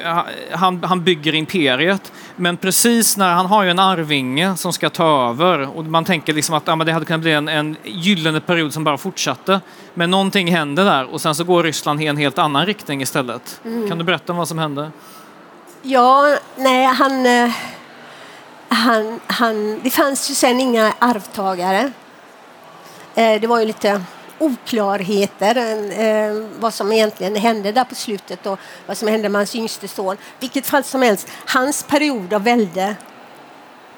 han, 0.51 0.83
han 0.83 1.03
bygger 1.03 1.35
imperiet. 1.35 2.11
Men 2.35 2.57
precis 2.57 3.17
när 3.17 3.33
han 3.33 3.45
har 3.45 3.63
ju 3.63 3.69
en 3.69 3.79
arvinge 3.79 4.57
som 4.57 4.73
ska 4.73 4.89
ta 4.89 5.29
över 5.29 5.77
och 5.77 5.85
man 5.85 6.05
tänker 6.05 6.33
liksom 6.33 6.55
att 6.55 6.63
ja, 6.65 6.75
det 6.75 6.91
hade 6.91 7.05
kunnat 7.05 7.21
bli 7.21 7.31
en, 7.31 7.47
en 7.47 7.77
gyllene 7.83 8.39
period 8.39 8.73
som 8.73 8.83
bara 8.83 8.97
fortsatte. 8.97 9.61
Men 9.93 10.11
någonting 10.11 10.51
händer 10.51 10.85
där 10.85 11.13
och 11.13 11.21
sen 11.21 11.35
så 11.35 11.43
går 11.43 11.63
Ryssland 11.63 12.01
i 12.01 12.07
en 12.07 12.17
helt 12.17 12.37
annan 12.37 12.65
riktning 12.65 13.01
istället. 13.01 13.61
Mm. 13.65 13.89
Kan 13.89 13.97
du 13.97 14.03
berätta 14.03 14.33
om 14.33 14.37
vad 14.37 14.47
som 14.47 14.59
hände? 14.59 14.91
Ja, 15.81 16.37
nej, 16.55 16.85
han, 16.85 17.25
eh, 17.25 17.51
han, 18.73 19.19
han, 19.27 19.79
det 19.83 19.89
fanns 19.89 20.29
ju 20.29 20.35
sen 20.35 20.59
inga 20.59 20.93
arvtagare. 20.99 21.91
Eh, 23.15 23.41
det 23.41 23.47
var 23.47 23.59
ju 23.59 23.65
lite 23.65 24.01
oklarheter 24.39 25.57
eh, 25.99 26.47
vad 26.59 26.73
som 26.73 26.91
egentligen 26.91 27.35
hände 27.35 27.71
där 27.71 27.83
på 27.83 27.95
slutet 27.95 28.45
och 28.45 28.59
vad 28.85 28.97
som 28.97 29.07
hände 29.07 29.29
med 29.29 29.39
hans 29.39 29.55
yngste 29.55 29.87
son. 29.87 30.17
Vilket 30.39 30.67
fall 30.67 30.83
som 30.83 31.01
helst, 31.01 31.27
hans 31.45 31.83
period 31.83 32.33
av 32.33 32.43
välde 32.43 32.95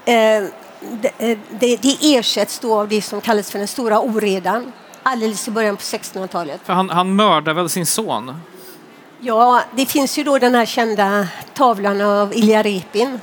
eh, 0.05 0.43
det, 0.79 1.37
det, 1.59 1.77
det 1.77 1.97
ersätts 2.01 2.59
då 2.59 2.79
av 2.79 2.87
det 2.87 3.01
som 3.01 3.21
kallas 3.21 3.51
för 3.51 3.59
den 3.59 3.67
stora 3.67 3.99
oredan 3.99 4.71
alldeles 5.03 5.47
i 5.47 5.51
början 5.51 5.75
på 5.75 5.81
1600-talet. 5.81 6.61
För 6.63 6.73
han, 6.73 6.89
han 6.89 7.15
mördar 7.15 7.53
väl 7.53 7.69
sin 7.69 7.85
son? 7.85 8.41
Ja, 9.19 9.61
det 9.75 9.85
finns 9.85 10.17
ju 10.17 10.23
då 10.23 10.39
den 10.39 10.55
här 10.55 10.65
kända 10.65 11.27
tavlan 11.53 12.01
av 12.01 12.33
Ilja 12.33 12.63
Repin 12.63 13.19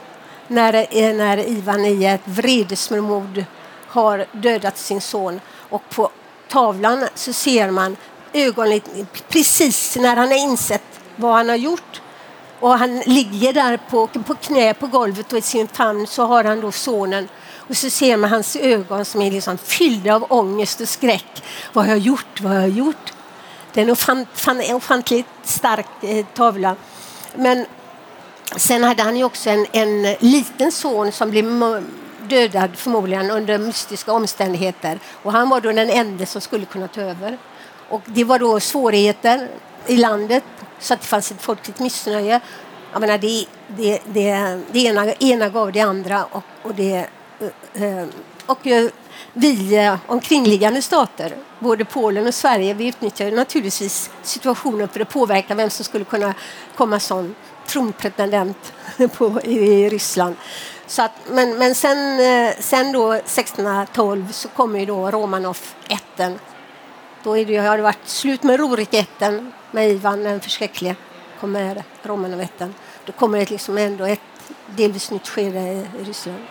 när, 0.49 0.75
eh, 0.75 1.15
när 1.15 1.49
Ivan 1.49 1.85
i 1.85 2.05
ett 2.05 2.21
vredesmod 2.25 3.45
har 3.87 4.27
dödat 4.33 4.79
sin 4.79 5.01
son 5.01 5.41
och 5.71 5.89
på 5.89 6.11
tavlan 6.49 7.05
så 7.15 7.33
ser 7.33 7.71
man 7.71 7.97
ögonen 8.33 8.81
precis 9.29 9.97
när 9.97 10.17
han 10.17 10.29
har 10.29 10.39
insett 10.39 11.01
vad 11.17 11.35
han 11.35 11.49
har 11.49 11.57
gjort. 11.57 12.01
Och 12.61 12.79
han 12.79 12.99
ligger 12.99 13.53
där 13.53 13.77
på, 13.77 14.07
på 14.07 14.35
knä 14.35 14.75
på 14.75 14.87
golvet 14.87 15.33
och 15.33 15.39
i 15.39 15.43
sin 15.43 15.69
famn 15.69 16.07
så 16.07 16.27
har 16.27 16.45
han 16.45 16.61
då 16.61 16.73
sonen. 16.73 17.29
Och 17.55 17.77
så 17.77 17.91
ser 17.91 18.17
man 18.17 18.31
hans 18.31 18.57
ögon 18.57 19.05
som 19.05 19.23
är 19.23 19.31
liksom 19.31 19.59
fyllda 19.59 20.15
av 20.15 20.27
ångest 20.29 20.81
och 20.81 20.89
skräck. 20.89 21.43
Vad 21.73 21.85
har 21.85 21.93
jag 21.93 21.99
gjort? 21.99 22.41
Vad 22.41 22.53
har 22.53 22.61
jag 22.61 22.71
gjort? 22.71 23.13
Det 23.73 23.81
är 23.81 23.85
en 23.85 23.91
ofant, 23.91 24.29
ofantligt 24.73 25.29
stark 25.45 25.87
eh, 26.01 26.27
tavla. 26.35 26.77
Men 27.35 27.67
sen 28.57 28.85
hade 28.85 29.03
han 29.03 29.17
ju 29.17 29.25
också 29.25 29.51
en, 29.51 29.67
en 29.73 30.03
liten 30.21 30.73
son 30.73 31.13
som 31.13 31.31
blev 31.31 31.47
dödad 32.29 32.71
förmodligen 32.77 33.31
under 33.31 33.59
mystiska 33.59 34.13
omständigheter. 34.13 34.99
Och 35.23 35.33
han 35.33 35.49
var 35.49 35.61
då 35.61 35.73
den 35.73 35.91
enda 35.91 36.27
som 36.27 36.41
skulle 36.41 36.65
kunna 36.65 36.89
ta 36.89 37.01
över. 37.01 37.39
Och 37.89 38.03
det 38.05 38.25
var 38.25 38.39
då 38.39 38.61
svårigheter 38.61 39.49
i 39.87 39.97
landet 39.97 40.45
så 40.79 40.95
att 40.95 41.01
det 41.01 41.07
fanns 41.07 41.31
ett 41.31 41.43
folkligt 41.43 41.79
missnöje. 41.79 42.41
Jag 42.93 43.01
menar, 43.01 43.19
det, 43.19 43.47
det, 43.77 44.01
det, 44.05 44.61
det 44.73 44.79
ena, 44.79 45.13
ena 45.13 45.49
gav 45.49 45.73
det 45.73 45.81
andra 45.81 46.25
och, 46.25 46.45
och, 46.63 46.75
det, 46.75 47.07
eh, 47.75 47.83
eh, 47.85 48.07
och 48.47 48.67
eh, 48.67 48.91
vi 49.33 49.97
omkringliggande 50.07 50.83
stater, 50.83 51.37
både 51.59 51.85
Polen 51.85 52.27
och 52.27 52.35
Sverige, 52.35 52.75
vi 52.75 52.89
utnyttjade 52.89 53.37
naturligtvis 53.37 54.11
situationen 54.23 54.89
för 54.89 55.01
att 55.01 55.09
påverka 55.09 55.55
vem 55.55 55.71
som 55.71 55.85
skulle 55.85 56.05
kunna 56.05 56.35
komma 56.77 57.01
som 57.01 57.35
tronpretendent 57.67 58.73
på, 59.17 59.41
i 59.45 59.89
Ryssland. 59.89 60.37
Så 60.87 61.03
att, 61.03 61.13
men 61.31 61.59
men 61.59 61.75
sen, 61.75 62.21
eh, 62.21 62.55
sen 62.59 62.93
då 62.93 63.13
1612 63.13 64.33
så 64.33 64.49
kommer 64.49 64.81
ju 64.81 64.87
då 64.87 65.11
Romanov-ätten. 65.11 66.39
Då 67.23 67.39
är 67.39 67.45
det, 67.45 67.57
har 67.57 67.77
det 67.77 67.83
varit 67.83 68.09
slut 68.09 68.43
med 68.43 68.61
Rorik-ätten 68.61 69.53
med 69.71 69.91
Ivan 69.91 70.25
den 70.25 70.41
förskräcklige. 70.41 70.97
kommer 71.41 71.83
Romanov-ätten. 72.03 72.75
Då 73.07 73.13
kommer 73.13 73.39
det 73.39 73.51
liksom 73.51 73.79
ändå 73.79 74.05
ett 74.05 74.21
delvis 74.67 75.11
nytt 75.11 75.29
skede 75.29 75.61
i 75.61 76.05
Ryssland. 76.05 76.43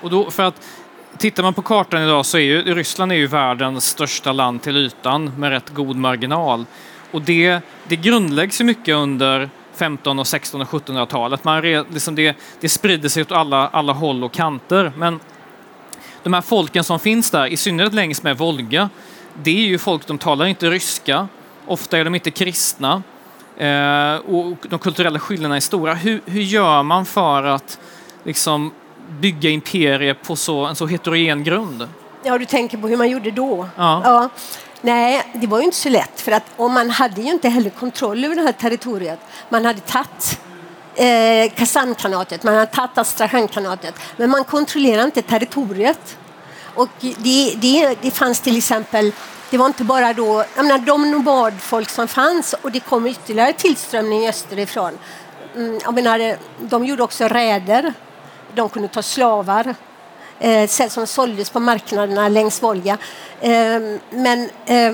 Och 0.00 0.10
då, 0.10 0.30
för 0.30 0.42
att 0.42 0.60
Tittar 1.18 1.42
man 1.42 1.54
på 1.54 1.62
kartan 1.62 2.02
idag 2.02 2.26
så 2.26 2.36
är 2.36 2.42
ju 2.42 2.74
Ryssland 2.74 3.12
är 3.12 3.16
ju 3.16 3.26
världens 3.26 3.86
största 3.86 4.32
land 4.32 4.62
till 4.62 4.76
ytan 4.76 5.32
med 5.38 5.50
rätt 5.50 5.70
god 5.70 5.96
marginal. 5.96 6.64
Och 7.10 7.22
det, 7.22 7.60
det 7.88 7.96
grundläggs 7.96 8.60
ju 8.60 8.64
mycket 8.64 8.94
under 8.94 9.50
15 9.76 10.18
och 10.18 10.26
16 10.26 10.60
och 10.60 10.68
1700-talet. 10.68 11.44
Man 11.44 11.62
liksom 11.62 12.14
det, 12.14 12.36
det 12.60 12.68
sprider 12.68 13.08
sig 13.08 13.22
åt 13.22 13.32
alla, 13.32 13.68
alla 13.68 13.92
håll 13.92 14.24
och 14.24 14.32
kanter. 14.32 14.92
Men 14.96 15.20
de 16.22 16.32
här 16.32 16.40
folken 16.40 16.84
som 16.84 16.98
finns 16.98 17.30
där, 17.30 17.46
i 17.46 17.56
synnerhet 17.56 17.94
längs 17.94 18.22
med 18.22 18.38
Volga, 18.38 18.90
det 19.42 19.50
är 19.50 19.68
ju 19.68 19.78
folk, 19.78 20.06
de 20.06 20.18
talar 20.18 20.46
inte 20.46 20.70
ryska, 20.70 21.28
ofta 21.66 21.98
är 21.98 22.04
de 22.04 22.14
inte 22.14 22.30
kristna 22.30 23.02
eh, 23.56 24.14
och 24.14 24.56
de 24.68 24.78
kulturella 24.78 25.18
skillnaderna 25.18 25.56
är 25.56 25.60
stora. 25.60 25.94
Hur, 25.94 26.20
hur 26.26 26.42
gör 26.42 26.82
man 26.82 27.06
för 27.06 27.42
att 27.42 27.78
liksom, 28.24 28.72
bygga 29.20 29.50
imperier 29.50 30.14
på 30.14 30.36
så, 30.36 30.64
en 30.64 30.76
så 30.76 30.86
heterogen 30.86 31.44
grund? 31.44 31.88
Ja, 32.22 32.38
du 32.38 32.44
tänker 32.44 32.78
på 32.78 32.88
hur 32.88 32.96
man 32.96 33.10
gjorde 33.10 33.30
då? 33.30 33.68
Ja. 33.76 34.00
ja. 34.04 34.28
Nej, 34.84 35.22
det 35.34 35.46
var 35.46 35.58
ju 35.58 35.64
inte 35.64 35.76
så 35.76 35.88
lätt 35.88 36.20
för 36.20 36.32
att 36.32 36.42
och 36.56 36.70
man 36.70 36.90
hade 36.90 37.20
ju 37.20 37.30
inte 37.30 37.48
heller 37.48 37.70
kontroll 37.70 38.24
över 38.24 38.36
det 38.36 38.42
här 38.42 38.52
territoriet. 38.52 39.18
Man 39.48 39.64
hade 39.64 39.80
tagit 39.80 40.40
eh, 40.94 41.52
Kazankanatet, 41.56 42.42
man 42.42 42.54
hade 42.54 42.66
tagit 42.66 42.98
Astrachankanatet 42.98 43.94
men 44.16 44.30
man 44.30 44.44
kontrollerade 44.44 45.04
inte 45.04 45.22
territoriet. 45.22 46.18
Och 46.74 46.88
det, 47.00 47.54
det, 47.56 47.94
det 48.02 48.10
fanns 48.10 48.40
till 48.40 48.56
exempel 48.56 49.12
det 49.50 49.58
var 49.58 49.66
inte 49.66 49.84
bara 49.84 50.12
då, 50.12 50.44
jag 50.56 50.64
menar, 50.64 50.78
de 50.78 51.10
nomadfolk 51.10 51.90
som 51.90 52.08
fanns 52.08 52.54
och 52.62 52.72
det 52.72 52.80
kom 52.80 53.06
ytterligare 53.06 53.52
tillströmning 53.52 54.28
österifrån. 54.28 54.98
Mm, 55.56 55.78
jag 55.84 55.94
menar, 55.94 56.36
de 56.60 56.84
gjorde 56.84 57.02
också 57.02 57.24
räder. 57.24 57.94
De 58.54 58.68
kunde 58.68 58.88
ta 58.88 59.02
slavar 59.02 59.74
eh, 60.38 60.68
som 60.68 61.06
såldes 61.06 61.50
på 61.50 61.60
marknaderna 61.60 62.28
längs 62.28 62.62
Volga. 62.62 62.98
Eh, 63.40 63.80
men 64.10 64.50
eh, 64.66 64.92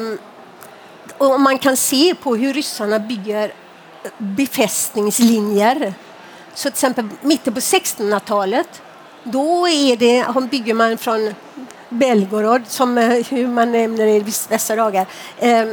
och 1.19 1.41
man 1.41 1.59
kan 1.59 1.77
se 1.77 2.15
på 2.15 2.37
hur 2.37 2.53
ryssarna 2.53 2.99
bygger 2.99 3.53
befästningslinjer. 4.19 5.95
Så 6.55 6.63
till 6.63 6.75
exempel 6.75 7.09
mitten 7.23 7.55
på 7.55 7.61
1600-talet 7.61 8.83
då 9.23 9.69
är 9.69 9.97
det, 9.97 10.27
bygger 10.51 10.75
man 10.75 10.99
från 10.99 11.35
Belgorod, 11.89 12.67
som 12.67 12.99
eh, 12.99 13.27
hur 13.31 13.47
man 13.47 13.73
nämner 13.73 14.07
det 14.07 14.17
i 14.17 14.25
dessa 14.49 14.77
dagar, 14.77 15.07
eh, 15.39 15.69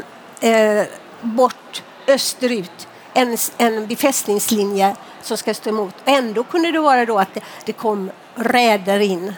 eh, 0.51 0.86
bort 1.21 1.83
österut 2.07 2.88
en, 3.13 3.38
en 3.57 3.88
befästningslinje 3.88 4.95
som 5.21 5.38
ska 5.38 5.53
stå 5.53 5.69
emot. 5.69 5.95
Ändå 6.05 6.43
kunde 6.43 6.71
det 6.71 6.79
vara 6.79 7.05
då 7.05 7.19
att 7.19 7.33
det, 7.33 7.41
det 7.65 7.74
kom 7.74 8.12
räder 8.36 9.00
in. 9.00 9.33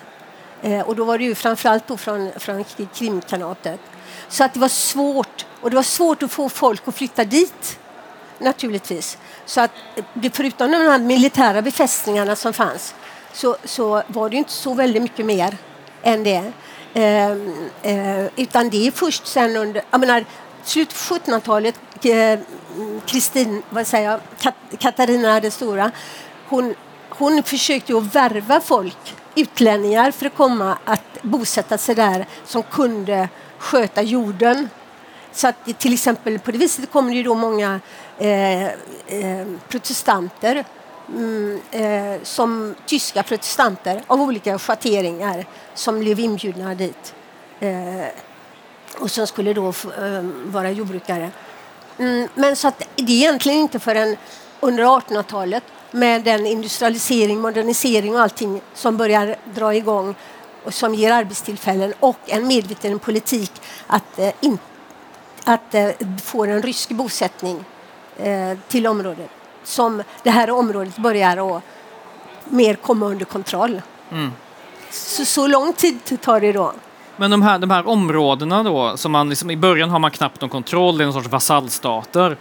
Eh, 0.62 0.82
och 0.82 0.96
då 0.96 1.04
var 1.04 1.18
det 1.18 1.24
ju 1.24 1.36
framförallt 1.36 1.88
då 1.88 1.98
från, 1.98 2.32
från 2.38 2.66
Krimkanatet. 2.94 3.80
Så 4.30 4.44
att 4.44 4.54
det 4.54 4.60
var 4.60 4.68
svårt. 4.68 5.46
Och 5.62 5.70
det 5.70 5.76
var 5.76 5.84
svårt 5.84 6.24
att 6.24 6.32
få 6.32 6.50
folk 6.50 6.88
att 6.88 6.96
flytta 6.96 7.24
dit, 7.24 7.80
naturligtvis. 8.40 9.18
Så 9.46 9.62
att 9.62 9.72
eh, 9.96 10.32
förutom 10.34 10.72
de 10.72 10.78
här 10.78 11.00
militära 11.00 11.62
befästningarna 11.62 12.36
som 12.36 12.54
fanns 12.54 12.96
så, 13.34 13.58
så 13.64 14.04
var 14.08 14.30
det 14.30 14.38
inte 14.38 14.52
så 14.52 14.74
väldigt 14.74 15.04
mycket 15.04 15.26
mer 15.26 15.58
än 16.02 16.24
det. 16.24 16.52
Eh, 16.94 17.32
eh, 17.82 18.26
utan 18.36 18.70
det 18.70 18.88
är 18.88 18.92
först 18.92 19.28
sen 19.28 19.56
under, 19.56 19.82
jag 19.92 20.00
menar, 20.00 20.26
slutet 20.64 21.08
på 21.08 21.16
1700-talet, 21.16 21.80
eh, 22.06 22.40
Kristin, 23.06 23.64
vad 23.70 23.88
säger 23.88 24.12
jag, 24.12 24.20
Kat 24.40 24.56
Katarina 24.80 25.40
den 25.40 25.52
stora, 25.52 25.92
hon, 26.48 26.76
hon 27.10 27.44
försökte 27.44 27.98
att 27.98 28.16
värva 28.16 28.62
folk, 28.62 29.16
utlänningar, 29.36 30.12
för 30.12 30.26
att 30.26 30.36
komma 30.36 30.78
att 30.86 31.22
bosätta 31.22 31.78
sig 31.78 31.96
där 31.96 32.26
som 32.46 32.64
kunde 32.64 33.30
sköta 33.58 34.02
jorden. 34.02 34.70
Så 35.32 35.48
att 35.48 35.80
till 35.80 35.94
exempel 35.94 36.40
på 36.40 36.52
det 36.52 36.58
viset 36.58 36.92
kommer 36.92 37.16
det 37.16 37.24
då 37.24 37.36
många 37.36 37.80
eh, 38.18 38.66
eh, 38.66 39.48
protestanter 39.68 40.66
mm, 41.10 41.62
eh, 41.72 42.24
som 42.24 42.76
tyska 42.86 43.24
protestanter 43.24 44.04
av 44.08 44.22
olika 44.22 44.60
schatteringar 44.60 45.46
som 45.74 46.00
blev 46.00 46.20
inbjudna 46.20 46.76
dit 46.76 47.14
eh, 47.60 48.08
och 49.00 49.12
som 49.12 49.28
skulle 49.28 49.54
då 49.54 49.68
eh, 49.68 50.24
vara 50.46 50.72
jordbrukare. 50.72 51.32
Mm, 51.98 52.28
men 52.36 52.56
så 52.56 52.68
att 52.68 52.84
det 52.96 53.04
är 53.04 53.16
egentligen 53.16 53.60
inte 53.60 53.80
förrän 53.80 54.18
under 54.60 54.84
1800-talet 54.84 55.64
med 55.92 56.24
den 56.24 56.46
industrialisering, 56.46 57.40
modernisering 57.42 58.16
och 58.16 58.22
allting 58.22 58.62
som 58.74 58.98
börjar 58.98 59.36
dra 59.56 59.76
igång 59.76 60.16
och 60.64 60.74
som 60.74 60.96
ger 60.96 61.12
arbetstillfällen 61.12 61.94
och 62.00 62.18
en 62.26 62.48
medveten 62.48 63.00
politik 63.00 63.52
att, 63.88 64.20
eh, 64.20 64.32
in, 64.42 64.60
att 65.44 65.74
eh, 65.74 65.90
få 66.24 66.46
en 66.46 66.62
rysk 66.62 66.90
bosättning 66.90 67.66
eh, 68.18 68.58
till 68.68 68.88
området 68.88 69.30
som 69.64 70.04
det 70.24 70.30
här 70.30 70.50
området 70.50 70.98
börjar 70.98 71.58
att 71.58 71.64
mer 72.46 72.76
komma 72.76 73.06
under 73.06 73.26
kontroll. 73.26 73.82
Mm. 74.12 74.32
Så, 74.92 75.26
så 75.26 75.48
lång 75.48 75.74
tid 75.74 76.22
tar 76.22 76.40
det 76.40 76.52
då. 76.52 76.74
Men 77.18 77.32
de 77.32 77.42
här, 77.42 77.60
de 77.60 77.72
här 77.72 77.88
områdena 77.88 78.64
då, 78.64 78.98
som 78.98 79.12
man 79.12 79.30
liksom, 79.30 79.52
i 79.52 79.58
början 79.58 79.90
har 79.90 80.00
man 80.00 80.12
knappt 80.12 80.42
någon 80.42 80.50
kontroll, 80.50 80.98
det 80.98 81.04
är 81.04 81.06
någon 81.06 81.14
sorts 81.14 81.28
vasallstater. 81.28 82.38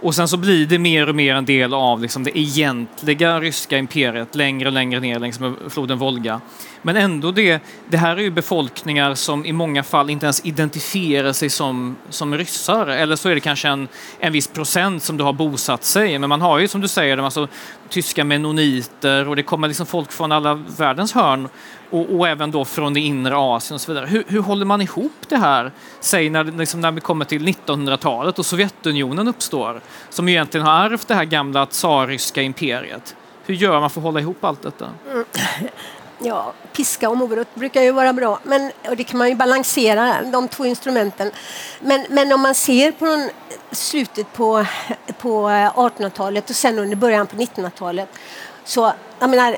Och 0.00 0.14
sen 0.14 0.28
så 0.28 0.36
blir 0.36 0.66
det 0.66 0.78
mer 0.78 1.08
och 1.08 1.14
mer 1.14 1.34
en 1.34 1.44
del 1.44 1.74
av 1.74 2.02
liksom 2.02 2.24
det 2.24 2.38
egentliga 2.38 3.40
ryska 3.40 3.78
imperiet 3.78 4.34
längre 4.34 4.68
och 4.68 4.72
längre 4.72 5.00
ner 5.00 5.18
längs 5.18 5.40
med 5.40 5.54
floden 5.68 5.98
Volga. 5.98 6.40
Men 6.82 6.96
ändå 6.96 7.30
det, 7.30 7.62
det 7.88 7.96
här 7.96 8.16
är 8.16 8.20
ju 8.20 8.30
befolkningar 8.30 9.14
som 9.14 9.46
i 9.46 9.52
många 9.52 9.82
fall 9.82 10.10
inte 10.10 10.26
ens 10.26 10.46
identifierar 10.46 11.32
sig 11.32 11.50
som, 11.50 11.96
som 12.08 12.34
ryssar. 12.38 12.86
Eller 12.86 13.16
så 13.16 13.28
är 13.28 13.34
det 13.34 13.40
kanske 13.40 13.68
en, 13.68 13.88
en 14.20 14.32
viss 14.32 14.46
procent 14.46 15.02
som 15.02 15.16
du 15.16 15.24
har 15.24 15.32
bosatt 15.32 15.84
sig. 15.84 16.18
Men 16.18 16.28
man 16.28 16.40
har 16.40 16.58
ju 16.58 16.68
som 16.68 16.80
du 16.80 16.88
säger 16.88 17.18
alltså, 17.18 17.48
tyska 17.88 18.24
menoniter 18.24 19.28
och 19.28 19.36
det 19.36 19.42
kommer 19.42 19.68
liksom 19.68 19.86
folk 19.86 20.12
från 20.12 20.32
alla 20.32 20.54
världens 20.54 21.12
hörn 21.12 21.48
och, 21.90 22.14
och, 22.14 22.28
även 22.28 22.50
då 22.50 22.64
från 22.64 22.94
det 22.94 23.00
inre 23.00 23.36
Asien 23.36 23.74
och 23.74 23.80
så 23.80 23.92
vidare. 23.92 24.06
Hur, 24.06 24.24
hur 24.28 24.40
håller 24.40 24.64
man 24.64 24.80
ihop 24.80 25.12
det 25.28 25.36
här? 25.36 25.72
Säg 26.00 26.30
när, 26.30 26.44
liksom 26.44 26.80
när 26.80 26.92
vi 26.92 27.00
kommer 27.00 27.24
till 27.24 27.48
1900-talet 27.48 28.38
och 28.38 28.46
Sovjetunionen 28.46 29.28
uppstår 29.28 29.80
som 30.10 30.28
egentligen 30.28 30.66
har 30.66 30.84
ärvt 30.84 31.08
det 31.08 31.14
här 31.14 31.24
gamla 31.24 31.66
tsarryska 31.66 32.42
imperiet. 32.42 33.16
Hur 33.46 33.54
gör 33.54 33.80
man 33.80 33.90
för 33.90 34.00
att 34.00 34.04
hålla 34.04 34.20
ihop 34.20 34.44
allt 34.44 34.62
detta? 34.62 34.88
Mm. 35.10 35.24
Ja, 36.20 36.52
piska 36.72 37.10
och 37.10 37.16
morot 37.16 37.54
brukar 37.54 37.82
ju 37.82 37.92
vara 37.92 38.12
bra, 38.12 38.40
men, 38.42 38.72
och 38.88 38.96
det 38.96 39.04
kan 39.04 39.18
man 39.18 39.28
ju 39.28 39.34
balansera, 39.34 40.22
de 40.32 40.48
två 40.48 40.66
instrumenten. 40.66 41.30
Men, 41.80 42.06
men 42.08 42.32
om 42.32 42.40
man 42.40 42.54
ser 42.54 42.92
på 42.92 43.28
slutet 43.70 44.32
på, 44.32 44.66
på 45.18 45.48
1800-talet 45.48 46.50
och 46.50 46.56
sen 46.56 46.78
under 46.78 46.96
början 46.96 47.26
på 47.26 47.36
1900-talet 47.36 48.08
så 48.68 48.92
jag 49.18 49.30
menar, 49.30 49.56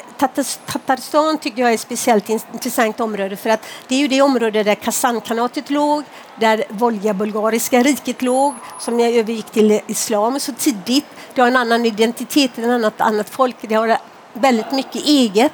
Tatarstan 0.67 1.39
tycker 1.39 1.63
jag 1.63 1.71
är 1.71 1.75
ett 1.75 1.81
speciellt 1.81 2.29
intressant 2.29 3.01
område 3.01 3.37
för 3.37 3.51
att 3.51 3.67
det 3.89 3.95
är 3.95 3.99
ju 3.99 4.09
det 4.09 4.23
område 4.23 4.63
där 4.63 4.75
Kasankanatet 4.75 5.71
låg, 5.71 6.05
där 6.41 6.65
Volga-bulgariska 6.69 7.83
riket 7.83 8.23
låg, 8.23 8.55
som 8.81 9.01
övergick 9.01 9.51
till 9.51 9.81
islam 9.87 10.41
så 10.41 10.53
tidigt. 10.53 11.05
Det 11.35 11.41
har 11.41 11.49
en 11.49 11.57
annan 11.57 11.87
identitet, 11.87 12.59
ett 12.59 12.65
annat, 12.65 13.01
annat 13.01 13.31
folk, 13.31 13.57
det 13.61 13.75
har 13.75 13.99
väldigt 14.33 14.73
mycket 14.73 15.05
eget. 15.05 15.53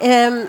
Ehm, 0.00 0.46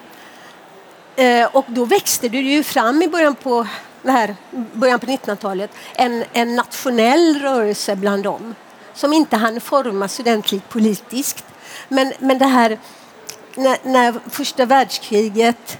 eh, 1.16 1.46
och 1.46 1.66
då 1.68 1.86
växte 1.86 2.30
det 2.30 2.38
ju 2.38 2.64
fram 2.64 3.02
i 3.02 3.08
början 3.08 3.36
på, 3.36 3.68
här, 4.06 4.36
början 4.74 5.00
på 5.00 5.06
1900-talet 5.06 5.72
en, 5.96 6.24
en 6.34 6.56
nationell 6.56 7.40
rörelse 7.42 7.96
bland 7.96 8.24
dem 8.24 8.56
som 8.94 9.14
inte 9.14 9.38
hann 9.38 9.62
formas 9.62 10.20
ordentligt 10.20 10.70
politiskt. 10.70 11.46
Men, 11.88 12.14
men 12.20 12.38
det 12.38 12.46
här 12.46 12.80
när, 13.56 13.78
när 13.84 14.30
första 14.30 14.66
världskriget 14.66 15.80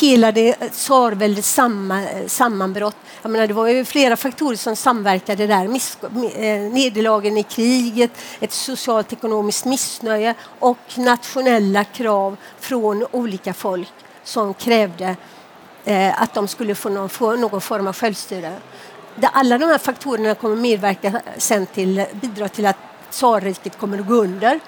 hela 0.00 0.32
det 0.32 0.54
tsarväldets 0.54 1.52
samma, 1.52 2.02
sammanbrott. 2.26 2.96
Jag 3.22 3.30
menar, 3.30 3.46
det 3.46 3.54
var 3.54 3.68
ju 3.68 3.84
flera 3.84 4.16
faktorer 4.16 4.56
som 4.56 4.76
samverkade 4.76 5.46
där. 5.46 5.68
Miss, 5.68 5.98
eh, 6.36 6.60
nederlagen 6.60 7.38
i 7.38 7.42
kriget, 7.42 8.10
ett 8.40 8.52
socialt 8.52 9.12
ekonomiskt 9.12 9.64
missnöje 9.64 10.34
och 10.58 10.78
nationella 10.96 11.84
krav 11.84 12.36
från 12.60 13.06
olika 13.10 13.54
folk 13.54 13.92
som 14.24 14.54
krävde 14.54 15.16
eh, 15.84 16.22
att 16.22 16.34
de 16.34 16.48
skulle 16.48 16.74
få 16.74 16.88
någon, 16.88 17.08
få 17.08 17.36
någon 17.36 17.60
form 17.60 17.86
av 17.86 17.96
självstyre. 17.96 18.52
Alla 19.22 19.58
de 19.58 19.64
här 19.64 19.78
faktorerna 19.78 20.34
kommer 20.34 20.56
medverka 20.56 21.20
sen 21.38 21.66
till, 21.66 22.04
bidra 22.12 22.48
till 22.48 22.66
att 22.66 22.76
tsarriket 23.10 23.78
kommer 23.78 23.98
att 23.98 24.06
gå 24.06 24.14
under. 24.14 24.60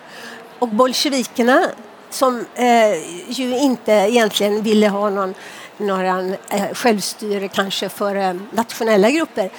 Och 0.60 0.68
bolsjevikerna 0.68 1.66
som 2.10 2.46
eh, 2.54 2.94
ju 3.28 3.58
inte 3.58 3.92
egentligen 3.92 4.62
ville 4.62 4.88
ha 4.88 5.10
någon, 5.10 5.34
några 5.76 6.20
eh, 6.48 6.74
självstyre 6.74 7.48
kanske 7.48 7.88
för 7.88 8.16
eh, 8.16 8.34
nationella 8.50 9.10
grupper. 9.10 9.50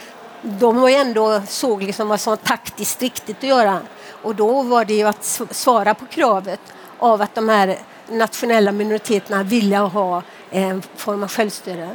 De 0.42 0.82
var 0.82 0.90
ju 0.90 0.96
ändå 0.96 1.42
såg 1.48 1.84
liksom 1.84 2.08
vad 2.08 2.20
som 2.20 2.32
var 2.32 2.38
taktiskt 2.38 3.02
riktigt 3.02 3.38
att 3.38 3.44
göra. 3.44 3.80
Och 4.22 4.36
då 4.36 4.62
var 4.62 4.86
det 4.86 4.94
ju 4.94 5.08
att 5.08 5.42
svara 5.52 5.94
på 5.94 6.06
kravet 6.06 6.60
av 7.00 7.22
att 7.22 7.36
de 7.36 7.50
här 7.50 7.78
nationella 8.10 8.72
minoriteterna 8.72 9.44
ville 9.44 9.78
ha 9.78 10.24
en 10.50 10.84
form 10.96 11.24
av 11.24 11.30
självstyre. 11.30 11.90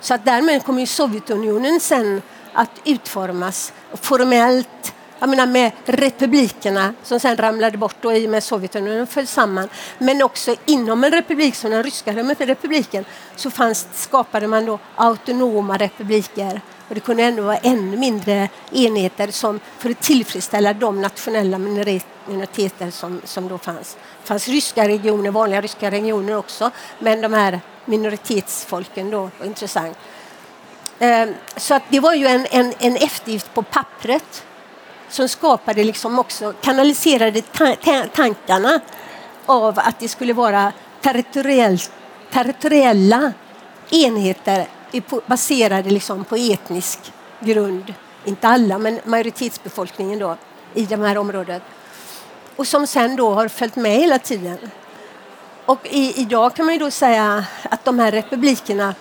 Så 0.00 0.14
att 0.14 0.24
därmed 0.24 0.64
kommer 0.64 0.80
ju 0.80 0.86
Sovjetunionen 0.86 1.80
sen 1.80 2.22
att 2.52 2.70
utformas 2.84 3.72
formellt 3.94 4.94
jag 5.20 5.28
menar 5.28 5.46
med 5.46 5.72
republikerna 5.84 6.94
som 7.02 7.20
sen 7.20 7.36
ramlade 7.36 7.78
bort 7.78 8.04
och 8.04 8.16
i 8.16 8.26
och 8.26 8.30
med 8.30 8.44
Sovjetunionen 8.44 9.06
föll 9.06 9.26
samman. 9.26 9.68
Men 9.98 10.22
också 10.22 10.56
inom 10.66 11.04
en 11.04 11.10
republik 11.10 11.54
som 11.54 11.70
den 11.70 11.82
ryska 11.82 12.12
republiken 12.12 13.04
så 13.36 13.50
fanns, 13.50 13.88
skapade 13.92 14.46
man 14.46 14.66
då 14.66 14.78
autonoma 14.96 15.76
republiker. 15.76 16.60
Och 16.88 16.94
det 16.94 17.00
kunde 17.00 17.22
ändå 17.22 17.42
vara 17.42 17.56
ännu 17.56 17.96
mindre 17.96 18.48
enheter 18.72 19.30
som 19.30 19.60
för 19.78 19.90
att 19.90 20.00
tillfredsställa 20.00 20.72
de 20.72 21.00
nationella 21.00 21.58
minoriteter 21.58 22.90
som, 22.90 23.20
som 23.24 23.48
då 23.48 23.58
fanns. 23.58 23.96
Det 24.22 24.28
fanns 24.28 24.48
ryska 24.48 24.88
regioner, 24.88 25.30
vanliga 25.30 25.60
ryska 25.60 25.90
regioner 25.90 26.36
också, 26.36 26.70
men 26.98 27.20
de 27.20 27.32
här 27.32 27.60
minoritetsfolken 27.84 29.10
då 29.10 29.30
var 29.38 29.46
intressant. 29.46 29.98
Eh, 30.98 31.28
så 31.56 31.74
att 31.74 31.82
det 31.88 32.00
var 32.00 32.14
ju 32.14 32.26
en, 32.26 32.46
en, 32.50 32.74
en 32.78 32.96
eftergift 32.96 33.54
på 33.54 33.62
pappret 33.62 34.44
som 35.10 35.28
skapade 35.28 35.84
liksom 35.84 36.18
också 36.18 36.52
kanaliserade 36.60 37.42
ta 37.42 37.74
tankarna 38.14 38.80
av 39.46 39.78
att 39.78 39.98
det 39.98 40.08
skulle 40.08 40.32
vara 40.32 40.72
territoriella 42.30 43.32
enheter 43.90 44.66
baserade 45.26 45.90
liksom 45.90 46.24
på 46.24 46.36
etnisk 46.36 47.12
grund. 47.40 47.94
Inte 48.24 48.48
alla, 48.48 48.78
men 48.78 49.00
majoritetsbefolkningen 49.04 50.18
då, 50.18 50.36
i 50.74 50.86
det 50.86 50.96
här 50.96 51.18
området. 51.18 51.62
Och 52.56 52.66
som 52.66 52.86
sen 52.86 53.16
då 53.16 53.30
har 53.30 53.48
följt 53.48 53.76
med 53.76 53.96
hela 53.96 54.18
tiden. 54.18 54.58
Och 55.66 55.86
i, 55.90 56.20
idag 56.20 56.54
kan 56.54 56.66
man 56.66 56.74
ju 56.74 56.78
då 56.78 56.90
säga 56.90 57.44
att 57.62 57.84
de 57.84 57.98
här 57.98 58.10
republikerna, 58.10 58.94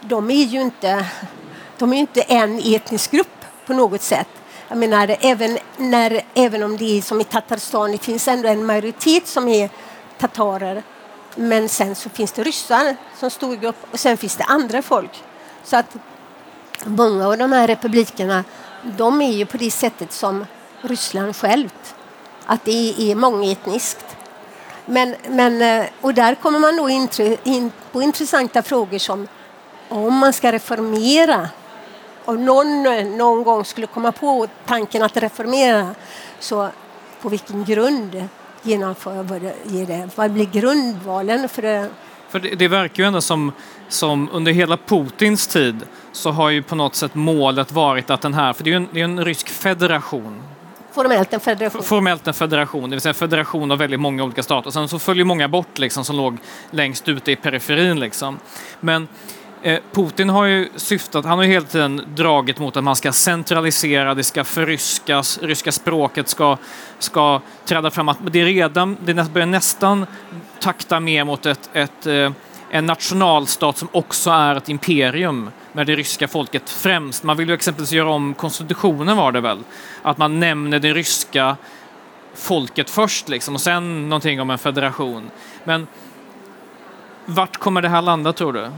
de 0.00 0.30
är 0.30 0.44
ju 0.44 0.60
inte, 0.60 1.06
de 1.78 1.92
är 1.92 1.96
inte 1.96 2.22
en 2.22 2.58
etnisk 2.58 3.10
grupp 3.10 3.44
på 3.66 3.72
något 3.72 4.02
sätt. 4.02 4.28
Jag 4.68 4.78
menar, 4.78 5.16
även, 5.20 5.58
när, 5.76 6.24
även 6.34 6.62
om 6.62 6.76
det 6.76 6.98
är 6.98 7.02
som 7.02 7.20
i 7.20 7.24
Tatarstan, 7.24 7.92
det 7.92 7.98
finns 7.98 8.28
ändå 8.28 8.48
en 8.48 8.66
majoritet 8.66 9.26
som 9.26 9.48
är 9.48 9.70
tatarer 10.18 10.82
Men 11.36 11.68
sen 11.68 11.94
så 11.94 12.08
finns 12.08 12.32
det 12.32 12.42
ryssar 12.42 12.96
som 13.18 13.30
stor 13.30 13.56
grupp 13.56 13.76
och 13.90 14.00
sen 14.00 14.16
finns 14.16 14.36
det 14.36 14.44
andra 14.44 14.82
folk. 14.82 15.22
Så 15.64 15.76
att 15.76 15.96
många 16.84 17.28
av 17.28 17.38
de 17.38 17.52
här 17.52 17.66
republikerna 17.66 18.44
de 18.82 19.22
är 19.22 19.32
ju 19.32 19.46
på 19.46 19.56
det 19.56 19.70
sättet 19.70 20.12
som 20.12 20.46
Ryssland 20.80 21.36
självt. 21.36 21.94
Att 22.46 22.64
det 22.64 23.10
är 23.10 23.14
mångetniskt. 23.14 24.16
Men, 24.86 25.14
men, 25.28 25.62
eh, 25.62 25.86
och 26.00 26.14
där 26.14 26.34
kommer 26.34 26.58
man 26.58 26.76
då 26.76 26.88
in 27.44 27.72
på 27.92 28.02
intressanta 28.02 28.62
frågor 28.62 28.98
som 28.98 29.28
om 29.88 30.14
man 30.14 30.32
ska 30.32 30.52
reformera 30.52 31.48
och 32.24 32.38
någon 32.38 32.82
någon 33.16 33.44
gång 33.44 33.64
skulle 33.64 33.86
komma 33.86 34.12
på 34.12 34.46
tanken 34.66 35.02
att 35.02 35.16
reformera 35.16 35.94
så 36.38 36.68
på 37.22 37.28
vilken 37.28 37.64
grund 37.64 38.28
genomför 38.62 39.40
det? 39.86 40.08
Vad 40.14 40.30
blir 40.30 40.46
grundvalen 40.46 41.48
för 41.48 41.62
det? 41.62 41.88
För 42.28 42.38
det, 42.38 42.54
det 42.54 42.68
verkar 42.68 43.02
ju 43.02 43.06
ändå 43.06 43.20
som, 43.20 43.52
som 43.88 44.28
under 44.32 44.52
hela 44.52 44.76
Putins 44.76 45.46
tid 45.46 45.86
så 46.12 46.30
har 46.30 46.50
ju 46.50 46.62
på 46.62 46.74
något 46.74 46.94
sätt 46.94 47.14
målet 47.14 47.72
varit 47.72 48.10
att 48.10 48.20
den 48.20 48.34
här, 48.34 48.52
för 48.52 48.64
det 48.64 48.70
är 48.70 48.72
ju 48.72 48.76
en, 48.76 48.88
det 48.92 49.00
är 49.00 49.04
en 49.04 49.24
rysk 49.24 49.48
federation, 49.48 50.42
Formellt 50.94 51.32
en 51.32 51.40
federation. 51.40 51.82
Formellt 51.82 52.26
en 52.26 52.34
federation, 52.34 52.90
det 52.90 52.96
vill 52.96 53.00
säga 53.00 53.14
federation 53.14 53.70
av 53.70 53.78
väldigt 53.78 54.00
många 54.00 54.24
olika 54.24 54.42
stater. 54.42 54.70
Sen 54.70 54.88
så 54.88 54.98
följer 54.98 55.24
många 55.24 55.48
bort 55.48 55.78
liksom, 55.78 56.04
som 56.04 56.16
låg 56.16 56.38
längst 56.70 57.08
ute 57.08 57.32
i 57.32 57.36
periferin. 57.36 58.00
Liksom. 58.00 58.38
Men 58.80 59.02
eh, 59.02 59.08
Eh, 59.64 59.80
Putin 59.92 60.28
har 60.30 60.44
ju 60.44 60.68
syftat, 60.76 61.24
han 61.24 61.38
har 61.38 61.44
ju 61.44 61.52
hela 61.52 61.66
tiden 61.66 62.02
dragit 62.14 62.58
mot 62.58 62.76
att 62.76 62.84
man 62.84 62.96
ska 62.96 63.12
centralisera, 63.12 64.14
det 64.14 64.24
ska 64.24 64.44
förryskas, 64.44 65.38
ryska 65.42 65.72
språket 65.72 66.28
ska, 66.28 66.56
ska 66.98 67.40
träda 67.64 67.90
fram. 67.90 68.08
Att 68.08 68.18
det, 68.32 68.40
är 68.40 68.44
redan, 68.44 68.96
det 69.04 69.32
börjar 69.32 69.46
nästan 69.46 70.06
takta 70.60 71.00
mer 71.00 71.24
mot 71.24 71.46
ett, 71.46 71.70
ett 71.72 72.06
eh, 72.06 72.30
en 72.70 72.86
nationalstat 72.86 73.78
som 73.78 73.88
också 73.92 74.30
är 74.30 74.54
ett 74.54 74.68
imperium 74.68 75.50
med 75.72 75.86
det 75.86 75.96
ryska 75.96 76.28
folket 76.28 76.70
främst. 76.70 77.22
Man 77.22 77.36
vill 77.36 77.48
ju 77.48 77.54
exempelvis 77.54 77.92
göra 77.92 78.10
om 78.10 78.34
konstitutionen 78.34 79.16
var 79.16 79.32
det 79.32 79.40
väl? 79.40 79.58
Att 80.02 80.18
man 80.18 80.40
nämner 80.40 80.78
det 80.78 80.94
ryska 80.94 81.56
folket 82.34 82.90
först 82.90 83.28
liksom 83.28 83.54
och 83.54 83.60
sen 83.60 84.08
någonting 84.08 84.40
om 84.40 84.50
en 84.50 84.58
federation. 84.58 85.30
Men 85.64 85.86
vart 87.26 87.56
kommer 87.56 87.82
det 87.82 87.88
här 87.88 88.02
landa 88.02 88.32
tror 88.32 88.52
du? 88.52 88.70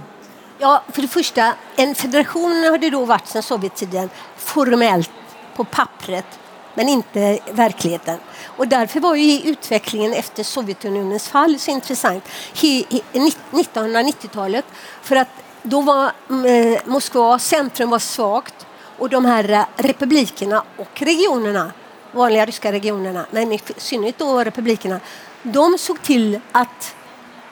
Ja, 0.58 0.82
för 0.92 1.02
det 1.02 1.08
första, 1.08 1.54
en 1.76 1.94
federation 1.94 2.64
har 2.64 2.78
det 2.78 2.90
då 2.90 3.04
varit 3.04 3.26
sedan 3.26 3.42
Sovjettiden 3.42 4.10
formellt 4.36 5.10
på 5.56 5.64
pappret 5.64 6.26
men 6.74 6.88
inte 6.88 7.38
verkligheten. 7.50 8.18
Och 8.44 8.68
därför 8.68 9.00
var 9.00 9.14
ju 9.14 9.40
utvecklingen 9.40 10.12
efter 10.12 10.42
Sovjetunionens 10.42 11.28
fall 11.28 11.58
så 11.58 11.70
intressant. 11.70 12.24
1990-talet, 12.54 14.64
för 15.02 15.16
att 15.16 15.28
då 15.62 15.80
var 15.80 16.12
mm, 16.30 16.74
eh, 16.74 16.80
Moskva, 16.84 17.38
centrum 17.38 17.90
var 17.90 17.98
svagt 17.98 18.66
och 18.98 19.08
de 19.08 19.24
här 19.24 19.50
eh, 19.50 19.64
republikerna 19.76 20.64
och 20.76 21.02
regionerna, 21.02 21.72
vanliga 22.12 22.46
ryska 22.46 22.72
regionerna, 22.72 23.26
men 23.30 23.52
i 23.52 23.60
synnerhet 23.76 24.18
då 24.18 24.44
republikerna, 24.44 25.00
de 25.42 25.78
såg 25.78 26.02
till 26.02 26.40
att 26.52 26.94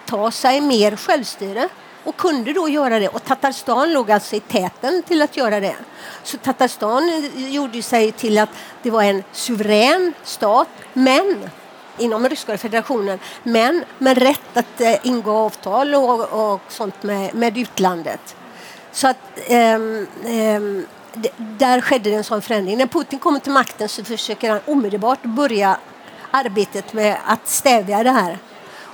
ta 0.06 0.30
sig 0.30 0.60
mer 0.60 0.96
självstyre 0.96 1.68
och 2.04 2.16
kunde 2.16 2.52
då 2.52 2.68
göra 2.68 2.98
det. 2.98 3.08
Och 3.08 3.24
Tatarstan 3.24 3.92
låg 3.92 4.10
alltså 4.10 4.36
i 4.36 4.40
täten 4.40 5.02
till 5.02 5.22
att 5.22 5.36
göra 5.36 5.60
det. 5.60 5.76
Så 6.22 6.36
Tatarstan 6.36 7.30
gjorde 7.36 7.82
sig 7.82 8.12
till 8.12 8.38
att 8.38 8.50
det 8.82 8.90
var 8.90 9.02
en 9.02 9.22
suverän 9.32 10.14
stat, 10.22 10.68
men 10.92 11.50
inom 11.98 12.28
Ryska 12.28 12.58
federationen, 12.58 13.18
men 13.42 13.84
med 13.98 14.18
rätt 14.18 14.56
att 14.56 14.80
eh, 14.80 15.06
ingå 15.06 15.32
avtal 15.32 15.94
och, 15.94 16.52
och 16.52 16.60
sånt 16.68 17.02
med, 17.02 17.34
med 17.34 17.58
utlandet. 17.58 18.36
Så 18.92 19.08
att 19.08 19.16
um, 19.50 20.06
um, 20.24 20.86
där 21.38 21.80
skedde 21.80 22.10
en 22.10 22.24
sån 22.24 22.42
förändring. 22.42 22.78
När 22.78 22.86
Putin 22.86 23.18
kommer 23.18 23.38
till 23.40 23.52
makten 23.52 23.88
så 23.88 24.04
försöker 24.04 24.50
han 24.50 24.60
omedelbart 24.66 25.22
börja 25.22 25.78
arbetet 26.30 26.92
med 26.92 27.16
att 27.26 27.48
stävja 27.48 28.02
det 28.02 28.10
här. 28.10 28.38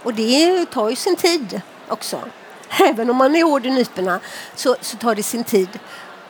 Och 0.02 0.14
det 0.14 0.66
tar 0.66 0.90
ju 0.90 0.96
sin 0.96 1.16
tid 1.16 1.60
också. 1.88 2.20
Även 2.78 3.10
om 3.10 3.16
man 3.16 3.36
är 3.36 3.44
hård 3.44 3.66
i 3.66 3.70
nyporna 3.70 4.20
så, 4.54 4.76
så 4.80 4.96
tar 4.96 5.14
det 5.14 5.22
sin 5.22 5.44
tid. 5.44 5.68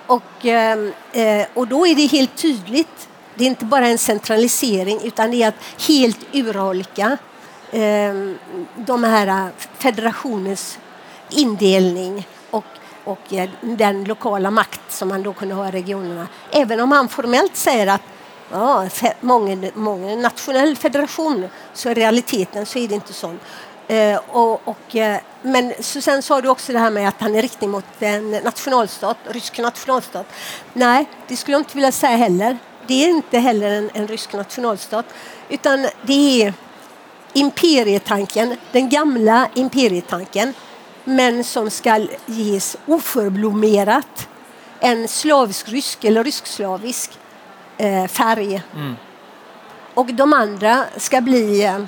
Och, 0.06 0.44
ehm, 0.44 0.92
eh, 1.12 1.46
och 1.54 1.68
då 1.68 1.86
är 1.86 1.94
det 1.94 2.06
helt 2.06 2.36
tydligt. 2.36 3.08
Det 3.34 3.44
är 3.44 3.48
inte 3.48 3.64
bara 3.64 3.88
en 3.88 3.98
centralisering 3.98 5.00
utan 5.02 5.30
det 5.30 5.42
är 5.42 5.48
att 5.48 5.84
helt 5.88 6.18
urholka 6.32 7.16
eh, 7.70 8.14
de 8.76 9.04
här 9.04 9.26
eh, 9.26 9.46
federationens 9.78 10.78
indelning 11.30 12.28
och, 12.50 12.64
och 13.04 13.32
eh, 13.32 13.50
den 13.60 14.04
lokala 14.04 14.50
makt 14.50 14.92
som 14.92 15.08
man 15.08 15.22
då 15.22 15.32
kunde 15.32 15.54
ha 15.54 15.68
i 15.68 15.70
regionerna. 15.70 16.28
Även 16.50 16.80
om 16.80 16.92
han 16.92 17.08
formellt 17.08 17.56
säger 17.56 17.86
att 17.86 18.02
ja, 18.50 18.88
många, 19.20 19.70
många 19.74 20.16
nationell 20.16 20.76
federation 20.76 21.48
så 21.74 21.90
i 21.90 21.94
realiteten 21.94 22.66
så 22.66 22.78
är 22.78 22.88
det 22.88 22.94
inte 22.94 23.12
så. 23.12 23.34
Eh, 23.90 24.20
och, 24.28 24.68
och, 24.68 24.96
eh, 24.96 25.20
men 25.42 25.72
så 25.80 26.00
sen 26.00 26.22
sa 26.22 26.40
du 26.40 26.48
också 26.48 26.72
det 26.72 26.78
här 26.78 26.90
med 26.90 27.08
att 27.08 27.20
han 27.20 27.34
är 27.34 27.42
riktning 27.42 27.70
mot 27.70 27.84
en 27.98 28.30
nationalstat, 28.30 29.16
rysk 29.28 29.58
nationalstat. 29.58 30.26
Nej, 30.72 31.08
det 31.28 31.36
skulle 31.36 31.54
jag 31.54 31.60
inte 31.60 31.74
vilja 31.74 31.92
säga 31.92 32.16
heller. 32.16 32.58
Det 32.86 33.04
är 33.04 33.08
inte 33.08 33.38
heller 33.38 33.70
en, 33.70 33.90
en 33.94 34.08
rysk 34.08 34.32
nationalstat, 34.32 35.06
utan 35.48 35.86
det 36.02 36.42
är 36.42 36.54
imperietanken, 37.32 38.56
den 38.72 38.88
gamla 38.88 39.48
imperietanken, 39.54 40.54
men 41.04 41.44
som 41.44 41.70
ska 41.70 42.06
ges 42.26 42.76
oförblommerat 42.86 44.28
en 44.80 45.08
slavisk-rysk 45.08 46.04
eller 46.04 46.24
rysk-slavisk 46.24 47.18
eh, 47.76 48.06
färg. 48.06 48.62
Mm. 48.74 48.96
Och 49.94 50.06
de 50.06 50.32
andra 50.32 50.84
ska 50.96 51.20
bli 51.20 51.64
eh, 51.64 51.78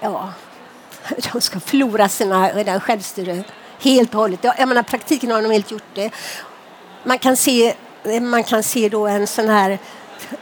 ja, 0.00 0.28
de 1.32 1.40
ska 1.40 1.60
förlora 1.60 2.08
sina 2.08 2.80
självstyre 2.80 3.44
helt 3.80 4.14
och 4.14 4.20
hållet. 4.20 4.44
Jag 4.44 4.68
menar, 4.68 4.82
praktiken 4.82 5.30
har 5.30 5.42
de 5.42 5.50
helt 5.50 5.70
gjort 5.70 5.94
det. 5.94 6.10
Man 7.04 7.18
kan 7.18 7.36
se, 7.36 7.74
man 8.20 8.44
kan 8.44 8.62
se 8.62 8.88
då 8.88 9.06
en 9.06 9.26
sån 9.26 9.48
här 9.48 9.78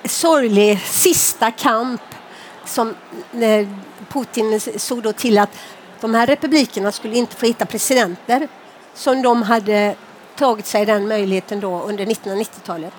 sorglig 0.04 0.80
sista 0.80 1.50
kamp 1.50 2.02
som 2.64 2.94
eh, 3.32 3.68
Putin 4.08 4.60
såg 4.76 5.02
då 5.02 5.12
till 5.12 5.38
att 5.38 5.50
de 6.00 6.14
här 6.14 6.26
republikerna 6.26 6.92
skulle 6.92 7.16
inte 7.16 7.36
få 7.36 7.46
hitta 7.46 7.66
presidenter 7.66 8.48
som 8.94 9.22
de 9.22 9.42
hade 9.42 9.94
tagit 10.36 10.66
sig 10.66 10.86
den 10.86 11.08
möjligheten 11.08 11.60
då 11.60 11.82
under 11.82 12.06
1990-talet. 12.06 12.92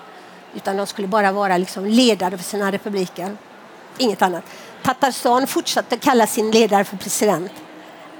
Utan 0.54 0.76
de 0.76 0.86
skulle 0.86 1.08
bara 1.08 1.32
vara 1.32 1.56
liksom 1.56 1.86
ledare 1.86 2.36
för 2.36 2.44
sina 2.44 2.72
republiker. 2.72 3.36
Inget 3.98 4.22
annat. 4.22 4.44
Tatarstan 4.82 5.46
fortsatte 5.46 5.96
kalla 5.96 6.26
sin 6.26 6.50
ledare 6.50 6.84
för 6.84 6.96
president 6.96 7.52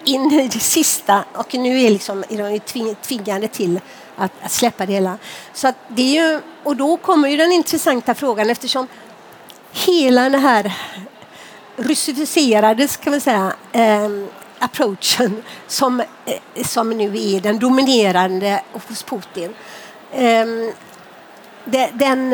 in 0.05 0.33
i 0.33 0.49
det 0.49 0.61
sista 0.61 1.25
och 1.35 1.55
nu 1.55 1.81
är, 1.83 1.90
liksom, 1.90 2.25
är 2.29 2.51
de 2.51 2.94
tvingade 2.94 3.49
till 3.49 3.81
att, 4.16 4.33
att, 4.42 4.53
släppa 4.53 4.87
det 4.87 4.92
hela. 4.92 5.18
Så 5.53 5.68
att 5.68 5.77
det 5.88 6.03
är 6.03 6.33
ju, 6.33 6.40
och 6.62 6.77
då 6.77 6.96
kommer 6.96 7.29
ju 7.29 7.37
den 7.37 7.53
intressanta 7.53 8.14
frågan 8.14 8.51
eftersom 8.51 8.87
hela 9.73 10.23
den 10.23 10.40
här 10.40 10.73
russificerade 11.77 12.88
ska 12.88 13.11
man 13.11 13.20
säga, 13.20 13.53
eh, 13.73 14.09
approachen 14.59 15.42
som, 15.66 16.01
eh, 16.01 16.64
som 16.64 16.90
nu 16.90 17.05
är 17.05 17.40
den 17.40 17.59
dominerande 17.59 18.62
hos 18.88 19.03
Putin. 19.03 19.55
Ehm, 20.12 20.73
eh, 21.73 21.88
den, 21.92 22.33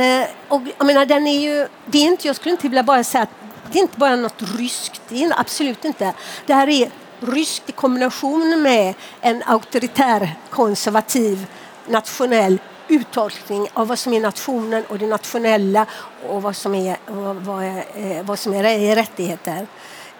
och, 0.48 0.62
jag 0.78 0.86
menar, 0.86 1.06
den 1.06 1.26
är 1.26 1.40
ju, 1.40 1.68
det 1.86 1.98
är 1.98 2.02
inte, 2.02 2.26
jag 2.26 2.36
skulle 2.36 2.52
inte 2.52 2.68
vilja 2.68 2.82
bara 2.82 3.04
säga 3.04 3.22
att 3.22 3.45
det 3.72 3.78
är 3.78 3.82
inte 3.82 3.98
bara 3.98 4.16
något 4.16 4.42
ryskt, 4.58 5.02
det 5.08 5.24
är 5.24 5.40
absolut 5.40 5.84
inte. 5.84 6.12
Det 6.46 6.54
här 6.54 6.68
är 6.68 6.90
ryskt 7.20 7.68
i 7.68 7.72
kombination 7.72 8.62
med 8.62 8.94
en 9.20 9.42
auktoritär 9.46 10.36
konservativ 10.50 11.46
nationell 11.88 12.58
uttolkning 12.88 13.68
av 13.72 13.88
vad 13.88 13.98
som 13.98 14.12
är 14.12 14.20
nationen 14.20 14.84
och 14.88 14.98
det 14.98 15.06
nationella 15.06 15.86
och 16.28 16.42
vad 16.42 16.56
som 16.56 16.74
är, 16.74 16.96
vad, 17.40 17.64
är, 17.64 17.84
eh, 17.94 18.22
vad 18.24 18.38
som 18.38 18.54
är 18.54 18.94
rättigheter. 18.94 19.66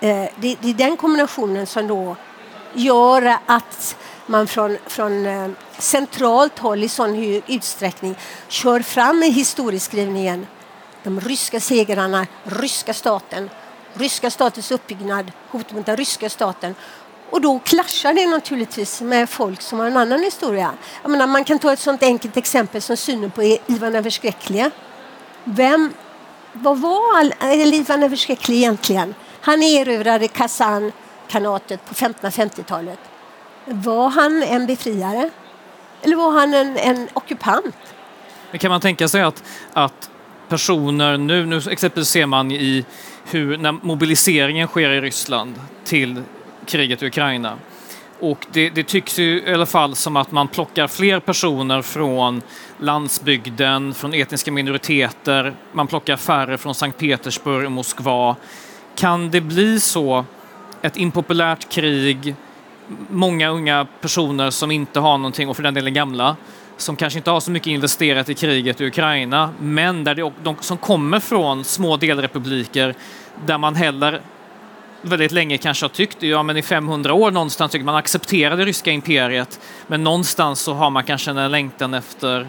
Eh, 0.01 0.25
det, 0.37 0.57
det 0.61 0.71
är 0.71 0.75
den 0.75 0.97
kombinationen 0.97 1.67
som 1.67 1.87
då 1.87 2.17
gör 2.75 3.37
att 3.47 3.97
man 4.27 4.47
från, 4.47 4.77
från 4.87 5.27
eh, 5.27 5.49
centralt 5.79 6.59
håll 6.59 6.85
i 6.85 6.89
sån 6.89 7.43
utsträckning 7.47 8.15
kör 8.49 8.81
fram 8.81 9.23
i 9.23 9.31
historieskrivningen 9.31 10.47
de 11.07 11.21
ryska 11.21 11.61
segrarna, 11.61 12.27
ryska 12.45 12.95
staten, 12.95 13.51
ryska 13.95 14.31
statens 14.31 14.71
uppbyggnad, 14.71 15.33
hot 15.51 15.73
mot 15.73 15.87
den 15.87 15.97
ryska 15.97 16.31
staten. 16.31 16.75
Och 17.31 17.41
då 17.41 17.59
klaschar 17.59 18.15
det 18.15 18.27
naturligtvis 18.27 19.01
med 19.01 19.31
folk 19.31 19.63
som 19.63 19.79
har 19.79 19.87
en 19.87 19.97
annan 19.97 20.23
historia. 20.23 20.73
Jag 21.03 21.11
menar, 21.11 21.27
man 21.27 21.45
kan 21.45 21.59
ta 21.59 21.73
ett 21.73 21.79
sånt 21.79 22.03
enkelt 22.03 22.37
exempel 22.37 22.83
som 22.83 22.97
synen 22.97 23.31
på 23.31 23.43
Ivan 23.67 23.93
den 23.93 24.03
förskräcklige. 24.03 24.71
Vem, 25.45 25.93
vad 26.53 26.79
var 26.79 27.33
Ivan 27.75 28.01
den 28.01 28.11
förskräcklige 28.11 28.59
egentligen? 28.59 29.15
Han 29.41 29.63
erövrade 29.63 30.29
Kazan 30.29 30.93
kanatet 31.29 31.85
på 31.85 31.95
1550-talet. 31.95 32.99
Var 33.65 34.09
han 34.09 34.43
en 34.43 34.67
befriare? 34.67 35.31
Eller 36.03 36.17
var 36.17 36.31
han 36.31 36.55
en, 36.55 36.77
en 36.77 37.09
ockupant? 37.13 37.77
kan 38.59 38.71
man 38.71 38.81
tänka 38.81 39.09
sig 39.09 39.23
att, 39.23 39.43
att 39.73 40.11
personer 40.49 41.19
nu, 41.19 41.47
nu 41.47 41.61
exempelvis 41.71 42.09
ser 42.09 42.27
man 42.27 42.51
i 42.51 42.85
hur 43.31 43.59
när 43.59 43.73
mobiliseringen 43.73 44.69
sker 44.69 44.91
i 44.91 45.01
Ryssland 45.01 45.55
till 45.85 46.23
kriget 46.67 47.03
i 47.03 47.07
Ukraina. 47.07 47.53
Och 48.21 48.47
det, 48.53 48.71
det, 48.71 48.83
tycks 48.83 49.19
ju 49.19 49.43
i 49.43 49.55
alla 49.55 49.67
fall 49.67 49.95
som 49.95 50.17
att 50.17 50.33
man 50.33 50.49
plockar 50.49 50.87
fler 50.87 51.21
personer 51.21 51.83
från 51.83 52.43
landsbygden, 52.81 53.95
från 53.95 54.15
etniska 54.15 54.53
minoriteter. 54.53 55.55
Man 55.73 55.87
plockar 55.87 56.17
färre 56.17 56.59
från 56.59 56.75
Sankt 56.75 56.99
Petersburg 56.99 57.67
och 57.67 57.73
Moskva. 57.73 58.37
Kan 58.95 59.31
det 59.31 59.41
bli 59.41 59.81
så, 59.81 60.25
ett 60.83 60.97
impopulärt 60.97 61.69
krig, 61.69 62.35
många 63.11 63.49
unga 63.49 63.87
personer 64.01 64.51
som 64.51 64.71
inte 64.71 65.01
har 65.01 65.19
någonting, 65.19 65.49
och 65.49 65.57
för 65.57 65.63
den 65.63 65.75
delen 65.75 65.95
gamla, 65.95 66.37
som 66.77 66.97
kanske 66.97 67.19
inte 67.19 67.31
har 67.31 67.41
så 67.41 67.51
mycket 67.51 67.67
investerat 67.67 68.29
i 68.29 68.35
kriget 68.35 68.81
i 68.81 68.87
Ukraina, 68.87 69.51
men 69.61 70.05
där 70.05 70.15
det, 70.15 70.33
de 70.43 70.57
som 70.61 70.77
kommer 70.77 71.21
från 71.21 71.65
små 71.65 71.97
delrepubliker 71.97 72.95
där 73.47 73.59
man 73.59 73.75
heller 73.75 74.21
väldigt 75.03 75.33
länge 75.33 75.59
kanske 75.59 75.85
har 75.85 75.89
tyckt, 75.89 76.23
ja 76.23 76.43
men 76.43 76.57
i 76.57 76.63
500 76.63 77.15
år 77.15 77.31
någonstans 77.31 77.73
tycker 77.73 77.85
man 77.85 77.97
accepterar 77.97 78.57
det 78.57 78.65
ryska 78.65 78.91
imperiet, 78.91 79.61
men 79.87 80.05
någonstans 80.05 80.61
så 80.61 80.75
har 80.75 80.91
man 80.91 81.05
kanske 81.05 81.31
en 81.31 81.51
längtan 81.51 81.95
efter 81.95 82.49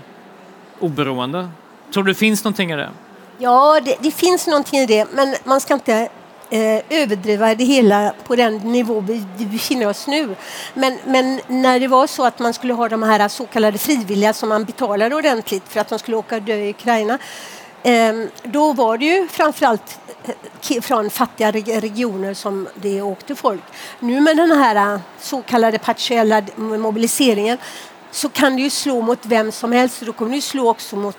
oberoende. 0.80 1.50
Tror 1.94 2.04
du 2.04 2.12
det 2.12 2.20
finns 2.20 2.44
någonting 2.44 2.72
i 2.72 2.76
det? 2.76 2.90
Ja, 3.38 3.82
det, 3.86 3.96
det 4.00 4.12
finns 4.12 4.48
någonting 4.48 4.80
i 4.80 4.86
det, 4.86 5.08
men 5.14 5.36
man 5.44 5.62
ska 5.62 5.74
inte 5.74 6.10
eh, 6.50 6.82
överdriva 6.90 7.56
det 7.56 7.64
hela 7.64 8.14
på 8.24 8.36
den 8.36 8.58
nivå 8.58 9.00
vi, 9.00 9.26
befinner 9.38 9.88
oss 9.88 10.08
nu. 10.08 10.36
Men, 10.74 10.98
men 11.06 11.42
när 11.48 11.80
det 11.80 11.88
var 11.88 12.08
så 12.08 12.26
att 12.26 12.40
man 12.40 12.54
skulle 12.54 12.74
ha 12.74 12.90
de 12.90 13.04
här 13.04 13.28
så 13.28 13.46
kallade 13.46 13.78
frivilliga 13.78 14.34
som 14.34 14.50
man 14.50 14.64
betalade 14.64 15.16
ordentligt 15.16 15.64
för 15.68 15.80
att 15.80 15.90
de 15.90 16.00
skulle 16.00 16.18
åka 16.18 16.36
och 16.36 16.42
dö 16.42 16.56
i 16.56 16.70
Ukraina, 16.70 17.18
eh, 17.84 18.14
då 18.44 18.74
var 18.74 18.98
det 18.98 19.06
ju 19.06 19.28
framförallt 19.28 20.00
eh, 20.70 20.82
från 20.82 21.10
fattiga 21.10 21.52
regioner 21.52 22.34
som 22.34 22.68
det 22.76 23.02
åkte 23.02 23.36
folk. 23.36 23.64
Nu 24.00 24.22
med 24.22 24.38
den 24.38 24.52
här 24.52 24.94
eh, 24.94 25.00
så 25.20 25.42
kallade 25.42 25.80
partiella 25.80 26.42
mobiliseringen 26.56 27.58
så 28.12 28.30
kan 28.30 28.56
det 28.56 28.62
ju 28.62 28.70
slå 28.70 29.02
mot 29.02 29.26
vem 29.26 29.52
som 29.52 29.72
helst. 29.72 30.02
Då 30.02 30.14
kommer 30.14 30.32
det 30.32 30.36
ju 30.36 30.42
slå 30.42 30.70
också 30.70 30.96
mot 30.96 31.18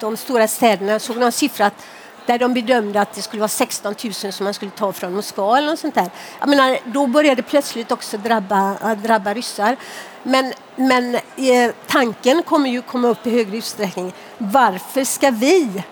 de 0.00 0.16
stora 0.16 0.48
städerna. 0.48 0.92
Jag 0.92 1.00
såg 1.00 1.16
någon 1.16 1.32
siffra 1.32 1.66
att 1.66 1.86
där 2.30 2.38
de 2.38 2.54
bedömde 2.54 3.00
att 3.00 3.14
det 3.14 3.22
skulle 3.22 3.40
vara 3.40 3.48
16 3.48 3.94
000 4.04 4.12
som 4.12 4.44
man 4.44 4.54
skulle 4.54 4.70
ta 4.70 4.92
från 4.92 5.14
Moskva 5.14 5.58
eller 5.58 5.70
något 5.70 5.78
sånt 5.78 5.94
där. 5.94 6.10
Jag 6.40 6.48
menar, 6.48 6.78
då 6.84 7.06
började 7.06 7.34
det 7.34 7.48
plötsligt 7.48 7.92
också 7.92 8.16
drabba, 8.18 8.76
äh, 8.82 8.92
drabba 8.92 9.34
ryssar. 9.34 9.76
Men, 10.22 10.52
men 10.76 11.14
eh, 11.14 11.70
tanken 11.86 12.42
kommer 12.42 12.70
ju 12.70 12.82
komma 12.82 13.08
upp 13.08 13.26
i 13.26 13.30
högre 13.30 13.56
utsträckning. 13.56 14.12
Varför 14.38 15.04
ska 15.04 15.30
vi, 15.30 15.82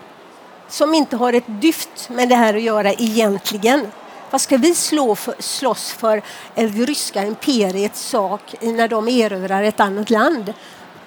som 0.69 0.95
inte 0.95 1.17
har 1.17 1.33
ett 1.33 1.45
dyft 1.47 2.09
med 2.09 2.29
det 2.29 2.37
här 2.37 2.55
att 2.55 2.63
göra 2.63 2.93
egentligen, 2.93 3.87
vad 4.31 4.41
ska 4.41 4.57
vi 4.57 4.75
slå 4.75 5.15
för, 5.15 5.35
slåss 5.39 5.93
för 5.93 6.23
det 6.55 6.67
ryska 6.67 7.25
imperiets 7.25 8.01
sak 8.01 8.55
när 8.61 8.89
de 8.89 9.09
erövrar 9.09 9.63
ett 9.63 9.81
annat 9.81 10.11
land? 10.11 10.55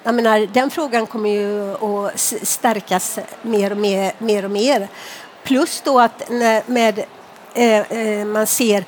Jag 0.04 0.14
menar, 0.14 0.46
den 0.52 0.70
frågan 0.70 1.06
kommer 1.06 1.30
ju 1.30 1.72
att 1.72 2.20
stärkas 2.42 3.18
mer 3.42 3.70
och 3.70 3.76
mer. 3.76 4.12
mer, 4.18 4.44
och 4.44 4.50
mer. 4.50 4.88
Plus 5.44 5.80
då 5.84 6.00
att 6.00 6.30
med, 6.66 7.04
eh, 7.54 7.92
eh, 7.92 8.26
man 8.26 8.46
ser 8.46 8.84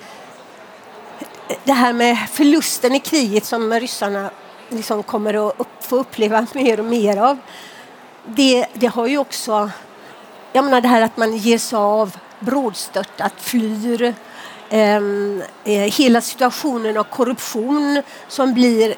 det 1.64 1.72
här 1.72 1.92
med 1.92 2.18
förlusten 2.32 2.94
i 2.94 3.00
kriget 3.00 3.44
som 3.44 3.72
ryssarna 3.72 4.30
liksom 4.68 5.02
kommer 5.02 5.48
att 5.48 5.60
upp, 5.60 5.84
få 5.84 5.96
uppleva 5.96 6.46
mer 6.54 6.80
och 6.80 6.86
mer 6.86 7.16
av. 7.16 7.38
Det, 8.24 8.66
det 8.72 8.86
har 8.86 9.06
ju 9.06 9.18
också, 9.18 9.70
jag 10.52 10.64
menar 10.64 10.80
det 10.80 10.88
här 10.88 11.02
att 11.02 11.16
man 11.16 11.36
ger 11.36 11.58
sig 11.58 11.76
av 11.76 12.16
brådstörtat, 12.40 13.32
flyr, 13.38 14.14
ehm, 14.70 15.42
eh, 15.64 15.72
hela 15.72 16.20
situationen 16.20 16.96
av 16.96 17.04
korruption 17.04 18.02
som 18.28 18.54
blir 18.54 18.94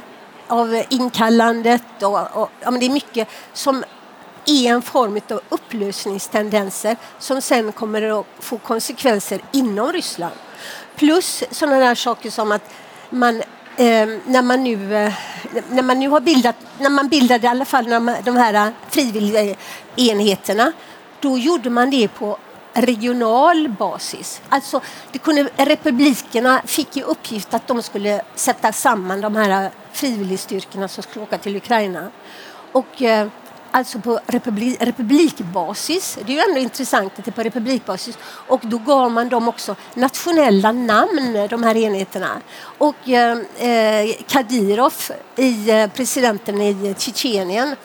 av 0.49 0.83
inkallandet 0.89 2.03
och, 2.03 2.43
och 2.43 2.51
ja, 2.61 2.71
men 2.71 2.81
det 2.81 2.87
är 2.87 2.91
mycket 2.91 3.29
som 3.53 3.85
är 4.47 4.73
en 4.73 4.83
form 4.83 5.21
av 5.31 5.41
upplösningstendenser 5.49 6.97
som 7.19 7.43
sen 7.43 7.73
kommer 7.73 8.21
att 8.21 8.27
få 8.39 8.59
konsekvenser 8.59 9.41
inom 9.53 9.93
Ryssland. 9.93 10.35
Plus 10.97 11.45
sådana 11.51 11.79
där 11.79 11.95
saker 11.95 12.31
som 12.31 12.53
att 12.53 12.71
man 13.11 13.37
eh, 13.77 14.09
när 14.27 14.43
man 14.43 14.65
nu 14.65 14.97
eh, 14.97 15.13
när 15.71 15.83
man 15.83 15.99
nu 15.99 16.09
har 16.09 16.21
bildat, 16.21 16.57
när 16.79 16.91
man 16.91 17.09
bildade 17.09 17.47
i 17.47 17.51
alla 17.51 17.65
fall 17.65 17.85
de, 17.85 18.17
de 18.25 18.37
här 18.37 18.73
frivilliga 18.91 19.57
enheterna, 19.97 20.73
då 21.21 21.39
gjorde 21.39 21.71
man 21.71 21.91
det 21.91 22.09
på 22.09 22.39
regional 22.73 23.69
basis. 23.69 24.43
Alltså, 24.49 24.81
det 25.13 25.19
kunde, 25.19 25.51
republikerna 25.57 26.63
fick 26.65 26.97
i 26.97 27.03
uppgift 27.03 27.55
att 27.55 27.69
de 27.69 27.83
skulle 27.83 28.23
sätta 28.35 28.73
samman 28.73 29.21
de 29.21 29.37
här 29.37 29.71
frivilligstyrkorna 29.93 30.89
som 30.89 31.03
skulle 31.03 31.23
åka 31.23 31.39
till 31.39 31.57
Ukraina. 31.57 32.11
Och 32.73 33.03
eh, 33.03 33.29
alltså 33.77 33.99
på 33.99 34.21
republi 34.27 34.77
republikbasis. 34.81 36.19
Det 36.27 36.33
är 36.33 36.37
ju 36.37 36.51
ändå 36.51 36.61
intressant 36.61 37.19
att 37.19 37.25
det 37.25 37.31
är 37.31 37.33
på 37.33 37.43
republikbasis. 37.43 38.19
Och 38.25 38.61
då 38.63 38.79
gav 38.79 39.11
man 39.11 39.29
dem 39.29 39.49
också 39.49 39.77
nationella 39.95 40.73
namn, 40.73 41.47
de 41.51 41.63
här 41.63 41.77
enheterna. 41.77 42.41
Och 42.79 43.09
eh, 43.09 43.39
eh 43.59 44.15
Kadyrov, 44.29 44.95
i, 45.37 45.71
eh, 45.71 45.91
presidenten 45.91 46.61
i 46.61 46.95
Tjetjenien, 46.99 47.77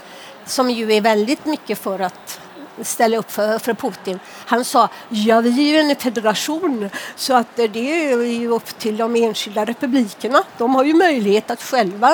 som 0.45 0.71
ju 0.71 0.93
är 0.93 1.01
väldigt 1.01 1.45
mycket 1.45 1.79
för 1.79 1.99
att 1.99 2.40
ställa 2.83 3.17
upp 3.17 3.31
för, 3.31 3.59
för 3.59 3.73
Putin. 3.73 4.19
Han 4.45 4.65
sa 4.65 4.89
ja, 5.09 5.41
vi 5.41 5.49
är 5.49 5.83
ju 5.83 5.91
en 5.91 5.95
federation 5.95 6.89
så 7.15 7.33
att 7.33 7.59
eh, 7.59 7.71
det 7.71 8.11
är 8.11 8.21
ju 8.23 8.47
upp 8.47 8.79
till 8.79 8.97
de 8.97 9.15
enskilda 9.15 9.65
republikerna. 9.65 10.43
De 10.57 10.75
har 10.75 10.83
ju 10.83 10.93
möjlighet 10.93 11.51
att 11.51 11.63
själva 11.63 12.09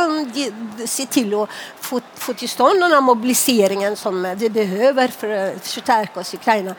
se 0.86 1.06
till 1.06 1.34
att 1.34 1.50
få, 1.80 2.02
få 2.16 2.34
till 2.34 2.50
stånd 2.50 2.82
den 2.82 2.92
här 2.92 3.02
mobiliseringen 3.02 3.96
som 3.96 4.36
vi 4.38 4.50
behöver 4.50 5.08
för 5.08 5.30
att 5.30 5.68
förstärka 5.68 6.20
oss 6.20 6.34
i 6.34 6.38
Ukraina. 6.38 6.76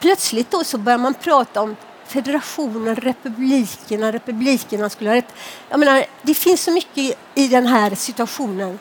Plötsligt 0.00 0.50
då 0.50 0.64
så 0.64 0.78
börjar 0.78 0.98
man 0.98 1.14
prata 1.14 1.60
om 1.60 1.76
federationen, 2.06 2.96
republikerna, 2.96 4.12
republikerna 4.12 4.88
skulle 4.90 5.10
ha 5.10 5.16
rätt. 5.16 5.34
Jag 5.68 5.80
menar, 5.80 6.04
det 6.22 6.34
finns 6.34 6.62
så 6.62 6.70
mycket 6.70 7.18
i 7.34 7.48
den 7.48 7.66
här 7.66 7.94
situationen 7.94 8.78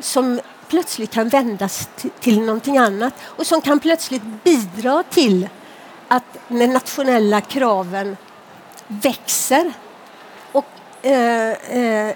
som 0.00 0.40
plötsligt 0.72 1.10
kan 1.10 1.28
vändas 1.28 1.88
till, 2.20 2.40
någonting 2.40 2.78
annat 2.78 3.14
och 3.24 3.46
som 3.46 3.60
kan 3.60 3.80
plötsligt 3.80 4.22
bidra 4.44 5.02
till 5.02 5.48
att 6.08 6.24
de 6.48 6.66
nationella 6.66 7.40
kraven 7.40 8.16
växer 8.86 9.72
och, 10.52 10.66
eh, 11.02 11.52
eh 11.52 12.14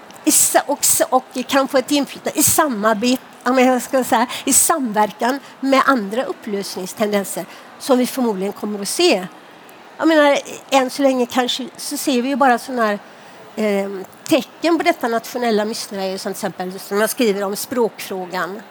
och, 0.65 0.79
och 1.09 1.23
kan 1.47 1.67
få 1.67 1.77
ett 1.77 1.91
inflytande 1.91 2.39
i 2.39 2.43
samarbete 2.43 3.23
jag 3.43 3.81
ska 3.81 4.03
säga, 4.03 4.27
i 4.45 4.53
samverkan 4.53 5.39
med 5.59 5.81
andra 5.85 6.23
upplösningstendenser 6.23 7.45
som 7.79 7.97
vi 7.97 8.07
förmodligen 8.07 8.53
kommer 8.53 8.81
att 8.81 8.87
se. 8.87 9.27
Jag 9.97 10.07
menar, 10.07 10.37
än 10.69 10.89
så 10.89 11.01
länge 11.01 11.25
kanske 11.25 11.67
så 11.77 11.97
ser 11.97 12.21
vi 12.21 12.29
ju 12.29 12.35
bara 12.35 12.57
sådana 12.57 12.85
här 12.85 12.99
eh, 13.57 13.89
tecken 14.23 14.77
på 14.77 14.83
detta 14.83 15.07
nationella 15.07 15.65
missnöje 15.65 16.19
som 16.19 16.33
till 16.33 16.37
exempel 16.37 16.79
som 16.79 17.01
jag 17.01 17.09
skriver 17.09 17.43
om 17.43 17.55
språkfrågan. 17.55 18.61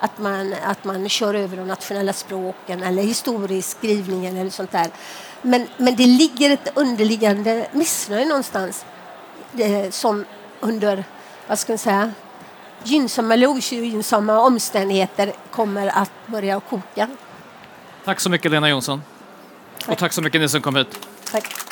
Att 0.00 0.18
man, 0.18 0.54
att 0.64 0.84
man 0.84 1.08
kör 1.08 1.34
över 1.34 1.56
de 1.56 1.68
nationella 1.68 2.12
språken 2.12 2.82
eller 2.82 3.02
historieskrivningen 3.02 4.36
eller 4.36 4.50
sånt 4.50 4.72
där. 4.72 4.90
Men, 5.42 5.66
men 5.76 5.96
det 5.96 6.06
ligger 6.06 6.50
ett 6.50 6.72
underliggande 6.74 7.66
missnöje 7.72 8.24
någonstans 8.24 8.84
eh, 9.58 9.90
som 9.90 10.24
under, 10.60 11.04
vad 11.46 11.58
ska 11.58 11.72
jag 11.72 11.80
säga, 11.80 12.12
gynnsamma 12.84 13.34
eller 13.34 13.46
ogynnsamma 13.46 14.40
omständigheter 14.40 15.32
kommer 15.50 15.86
att 15.86 16.10
börja 16.26 16.60
koka. 16.60 17.08
Tack 18.04 18.20
så 18.20 18.30
mycket 18.30 18.50
Lena 18.50 18.68
Jonsson. 18.68 19.02
Tack. 19.78 19.88
Och 19.88 19.98
tack 19.98 20.12
så 20.12 20.22
mycket 20.22 20.40
ni 20.40 20.48
som 20.48 20.62
kom 20.62 20.76
hit. 20.76 21.08
Tack. 21.32 21.71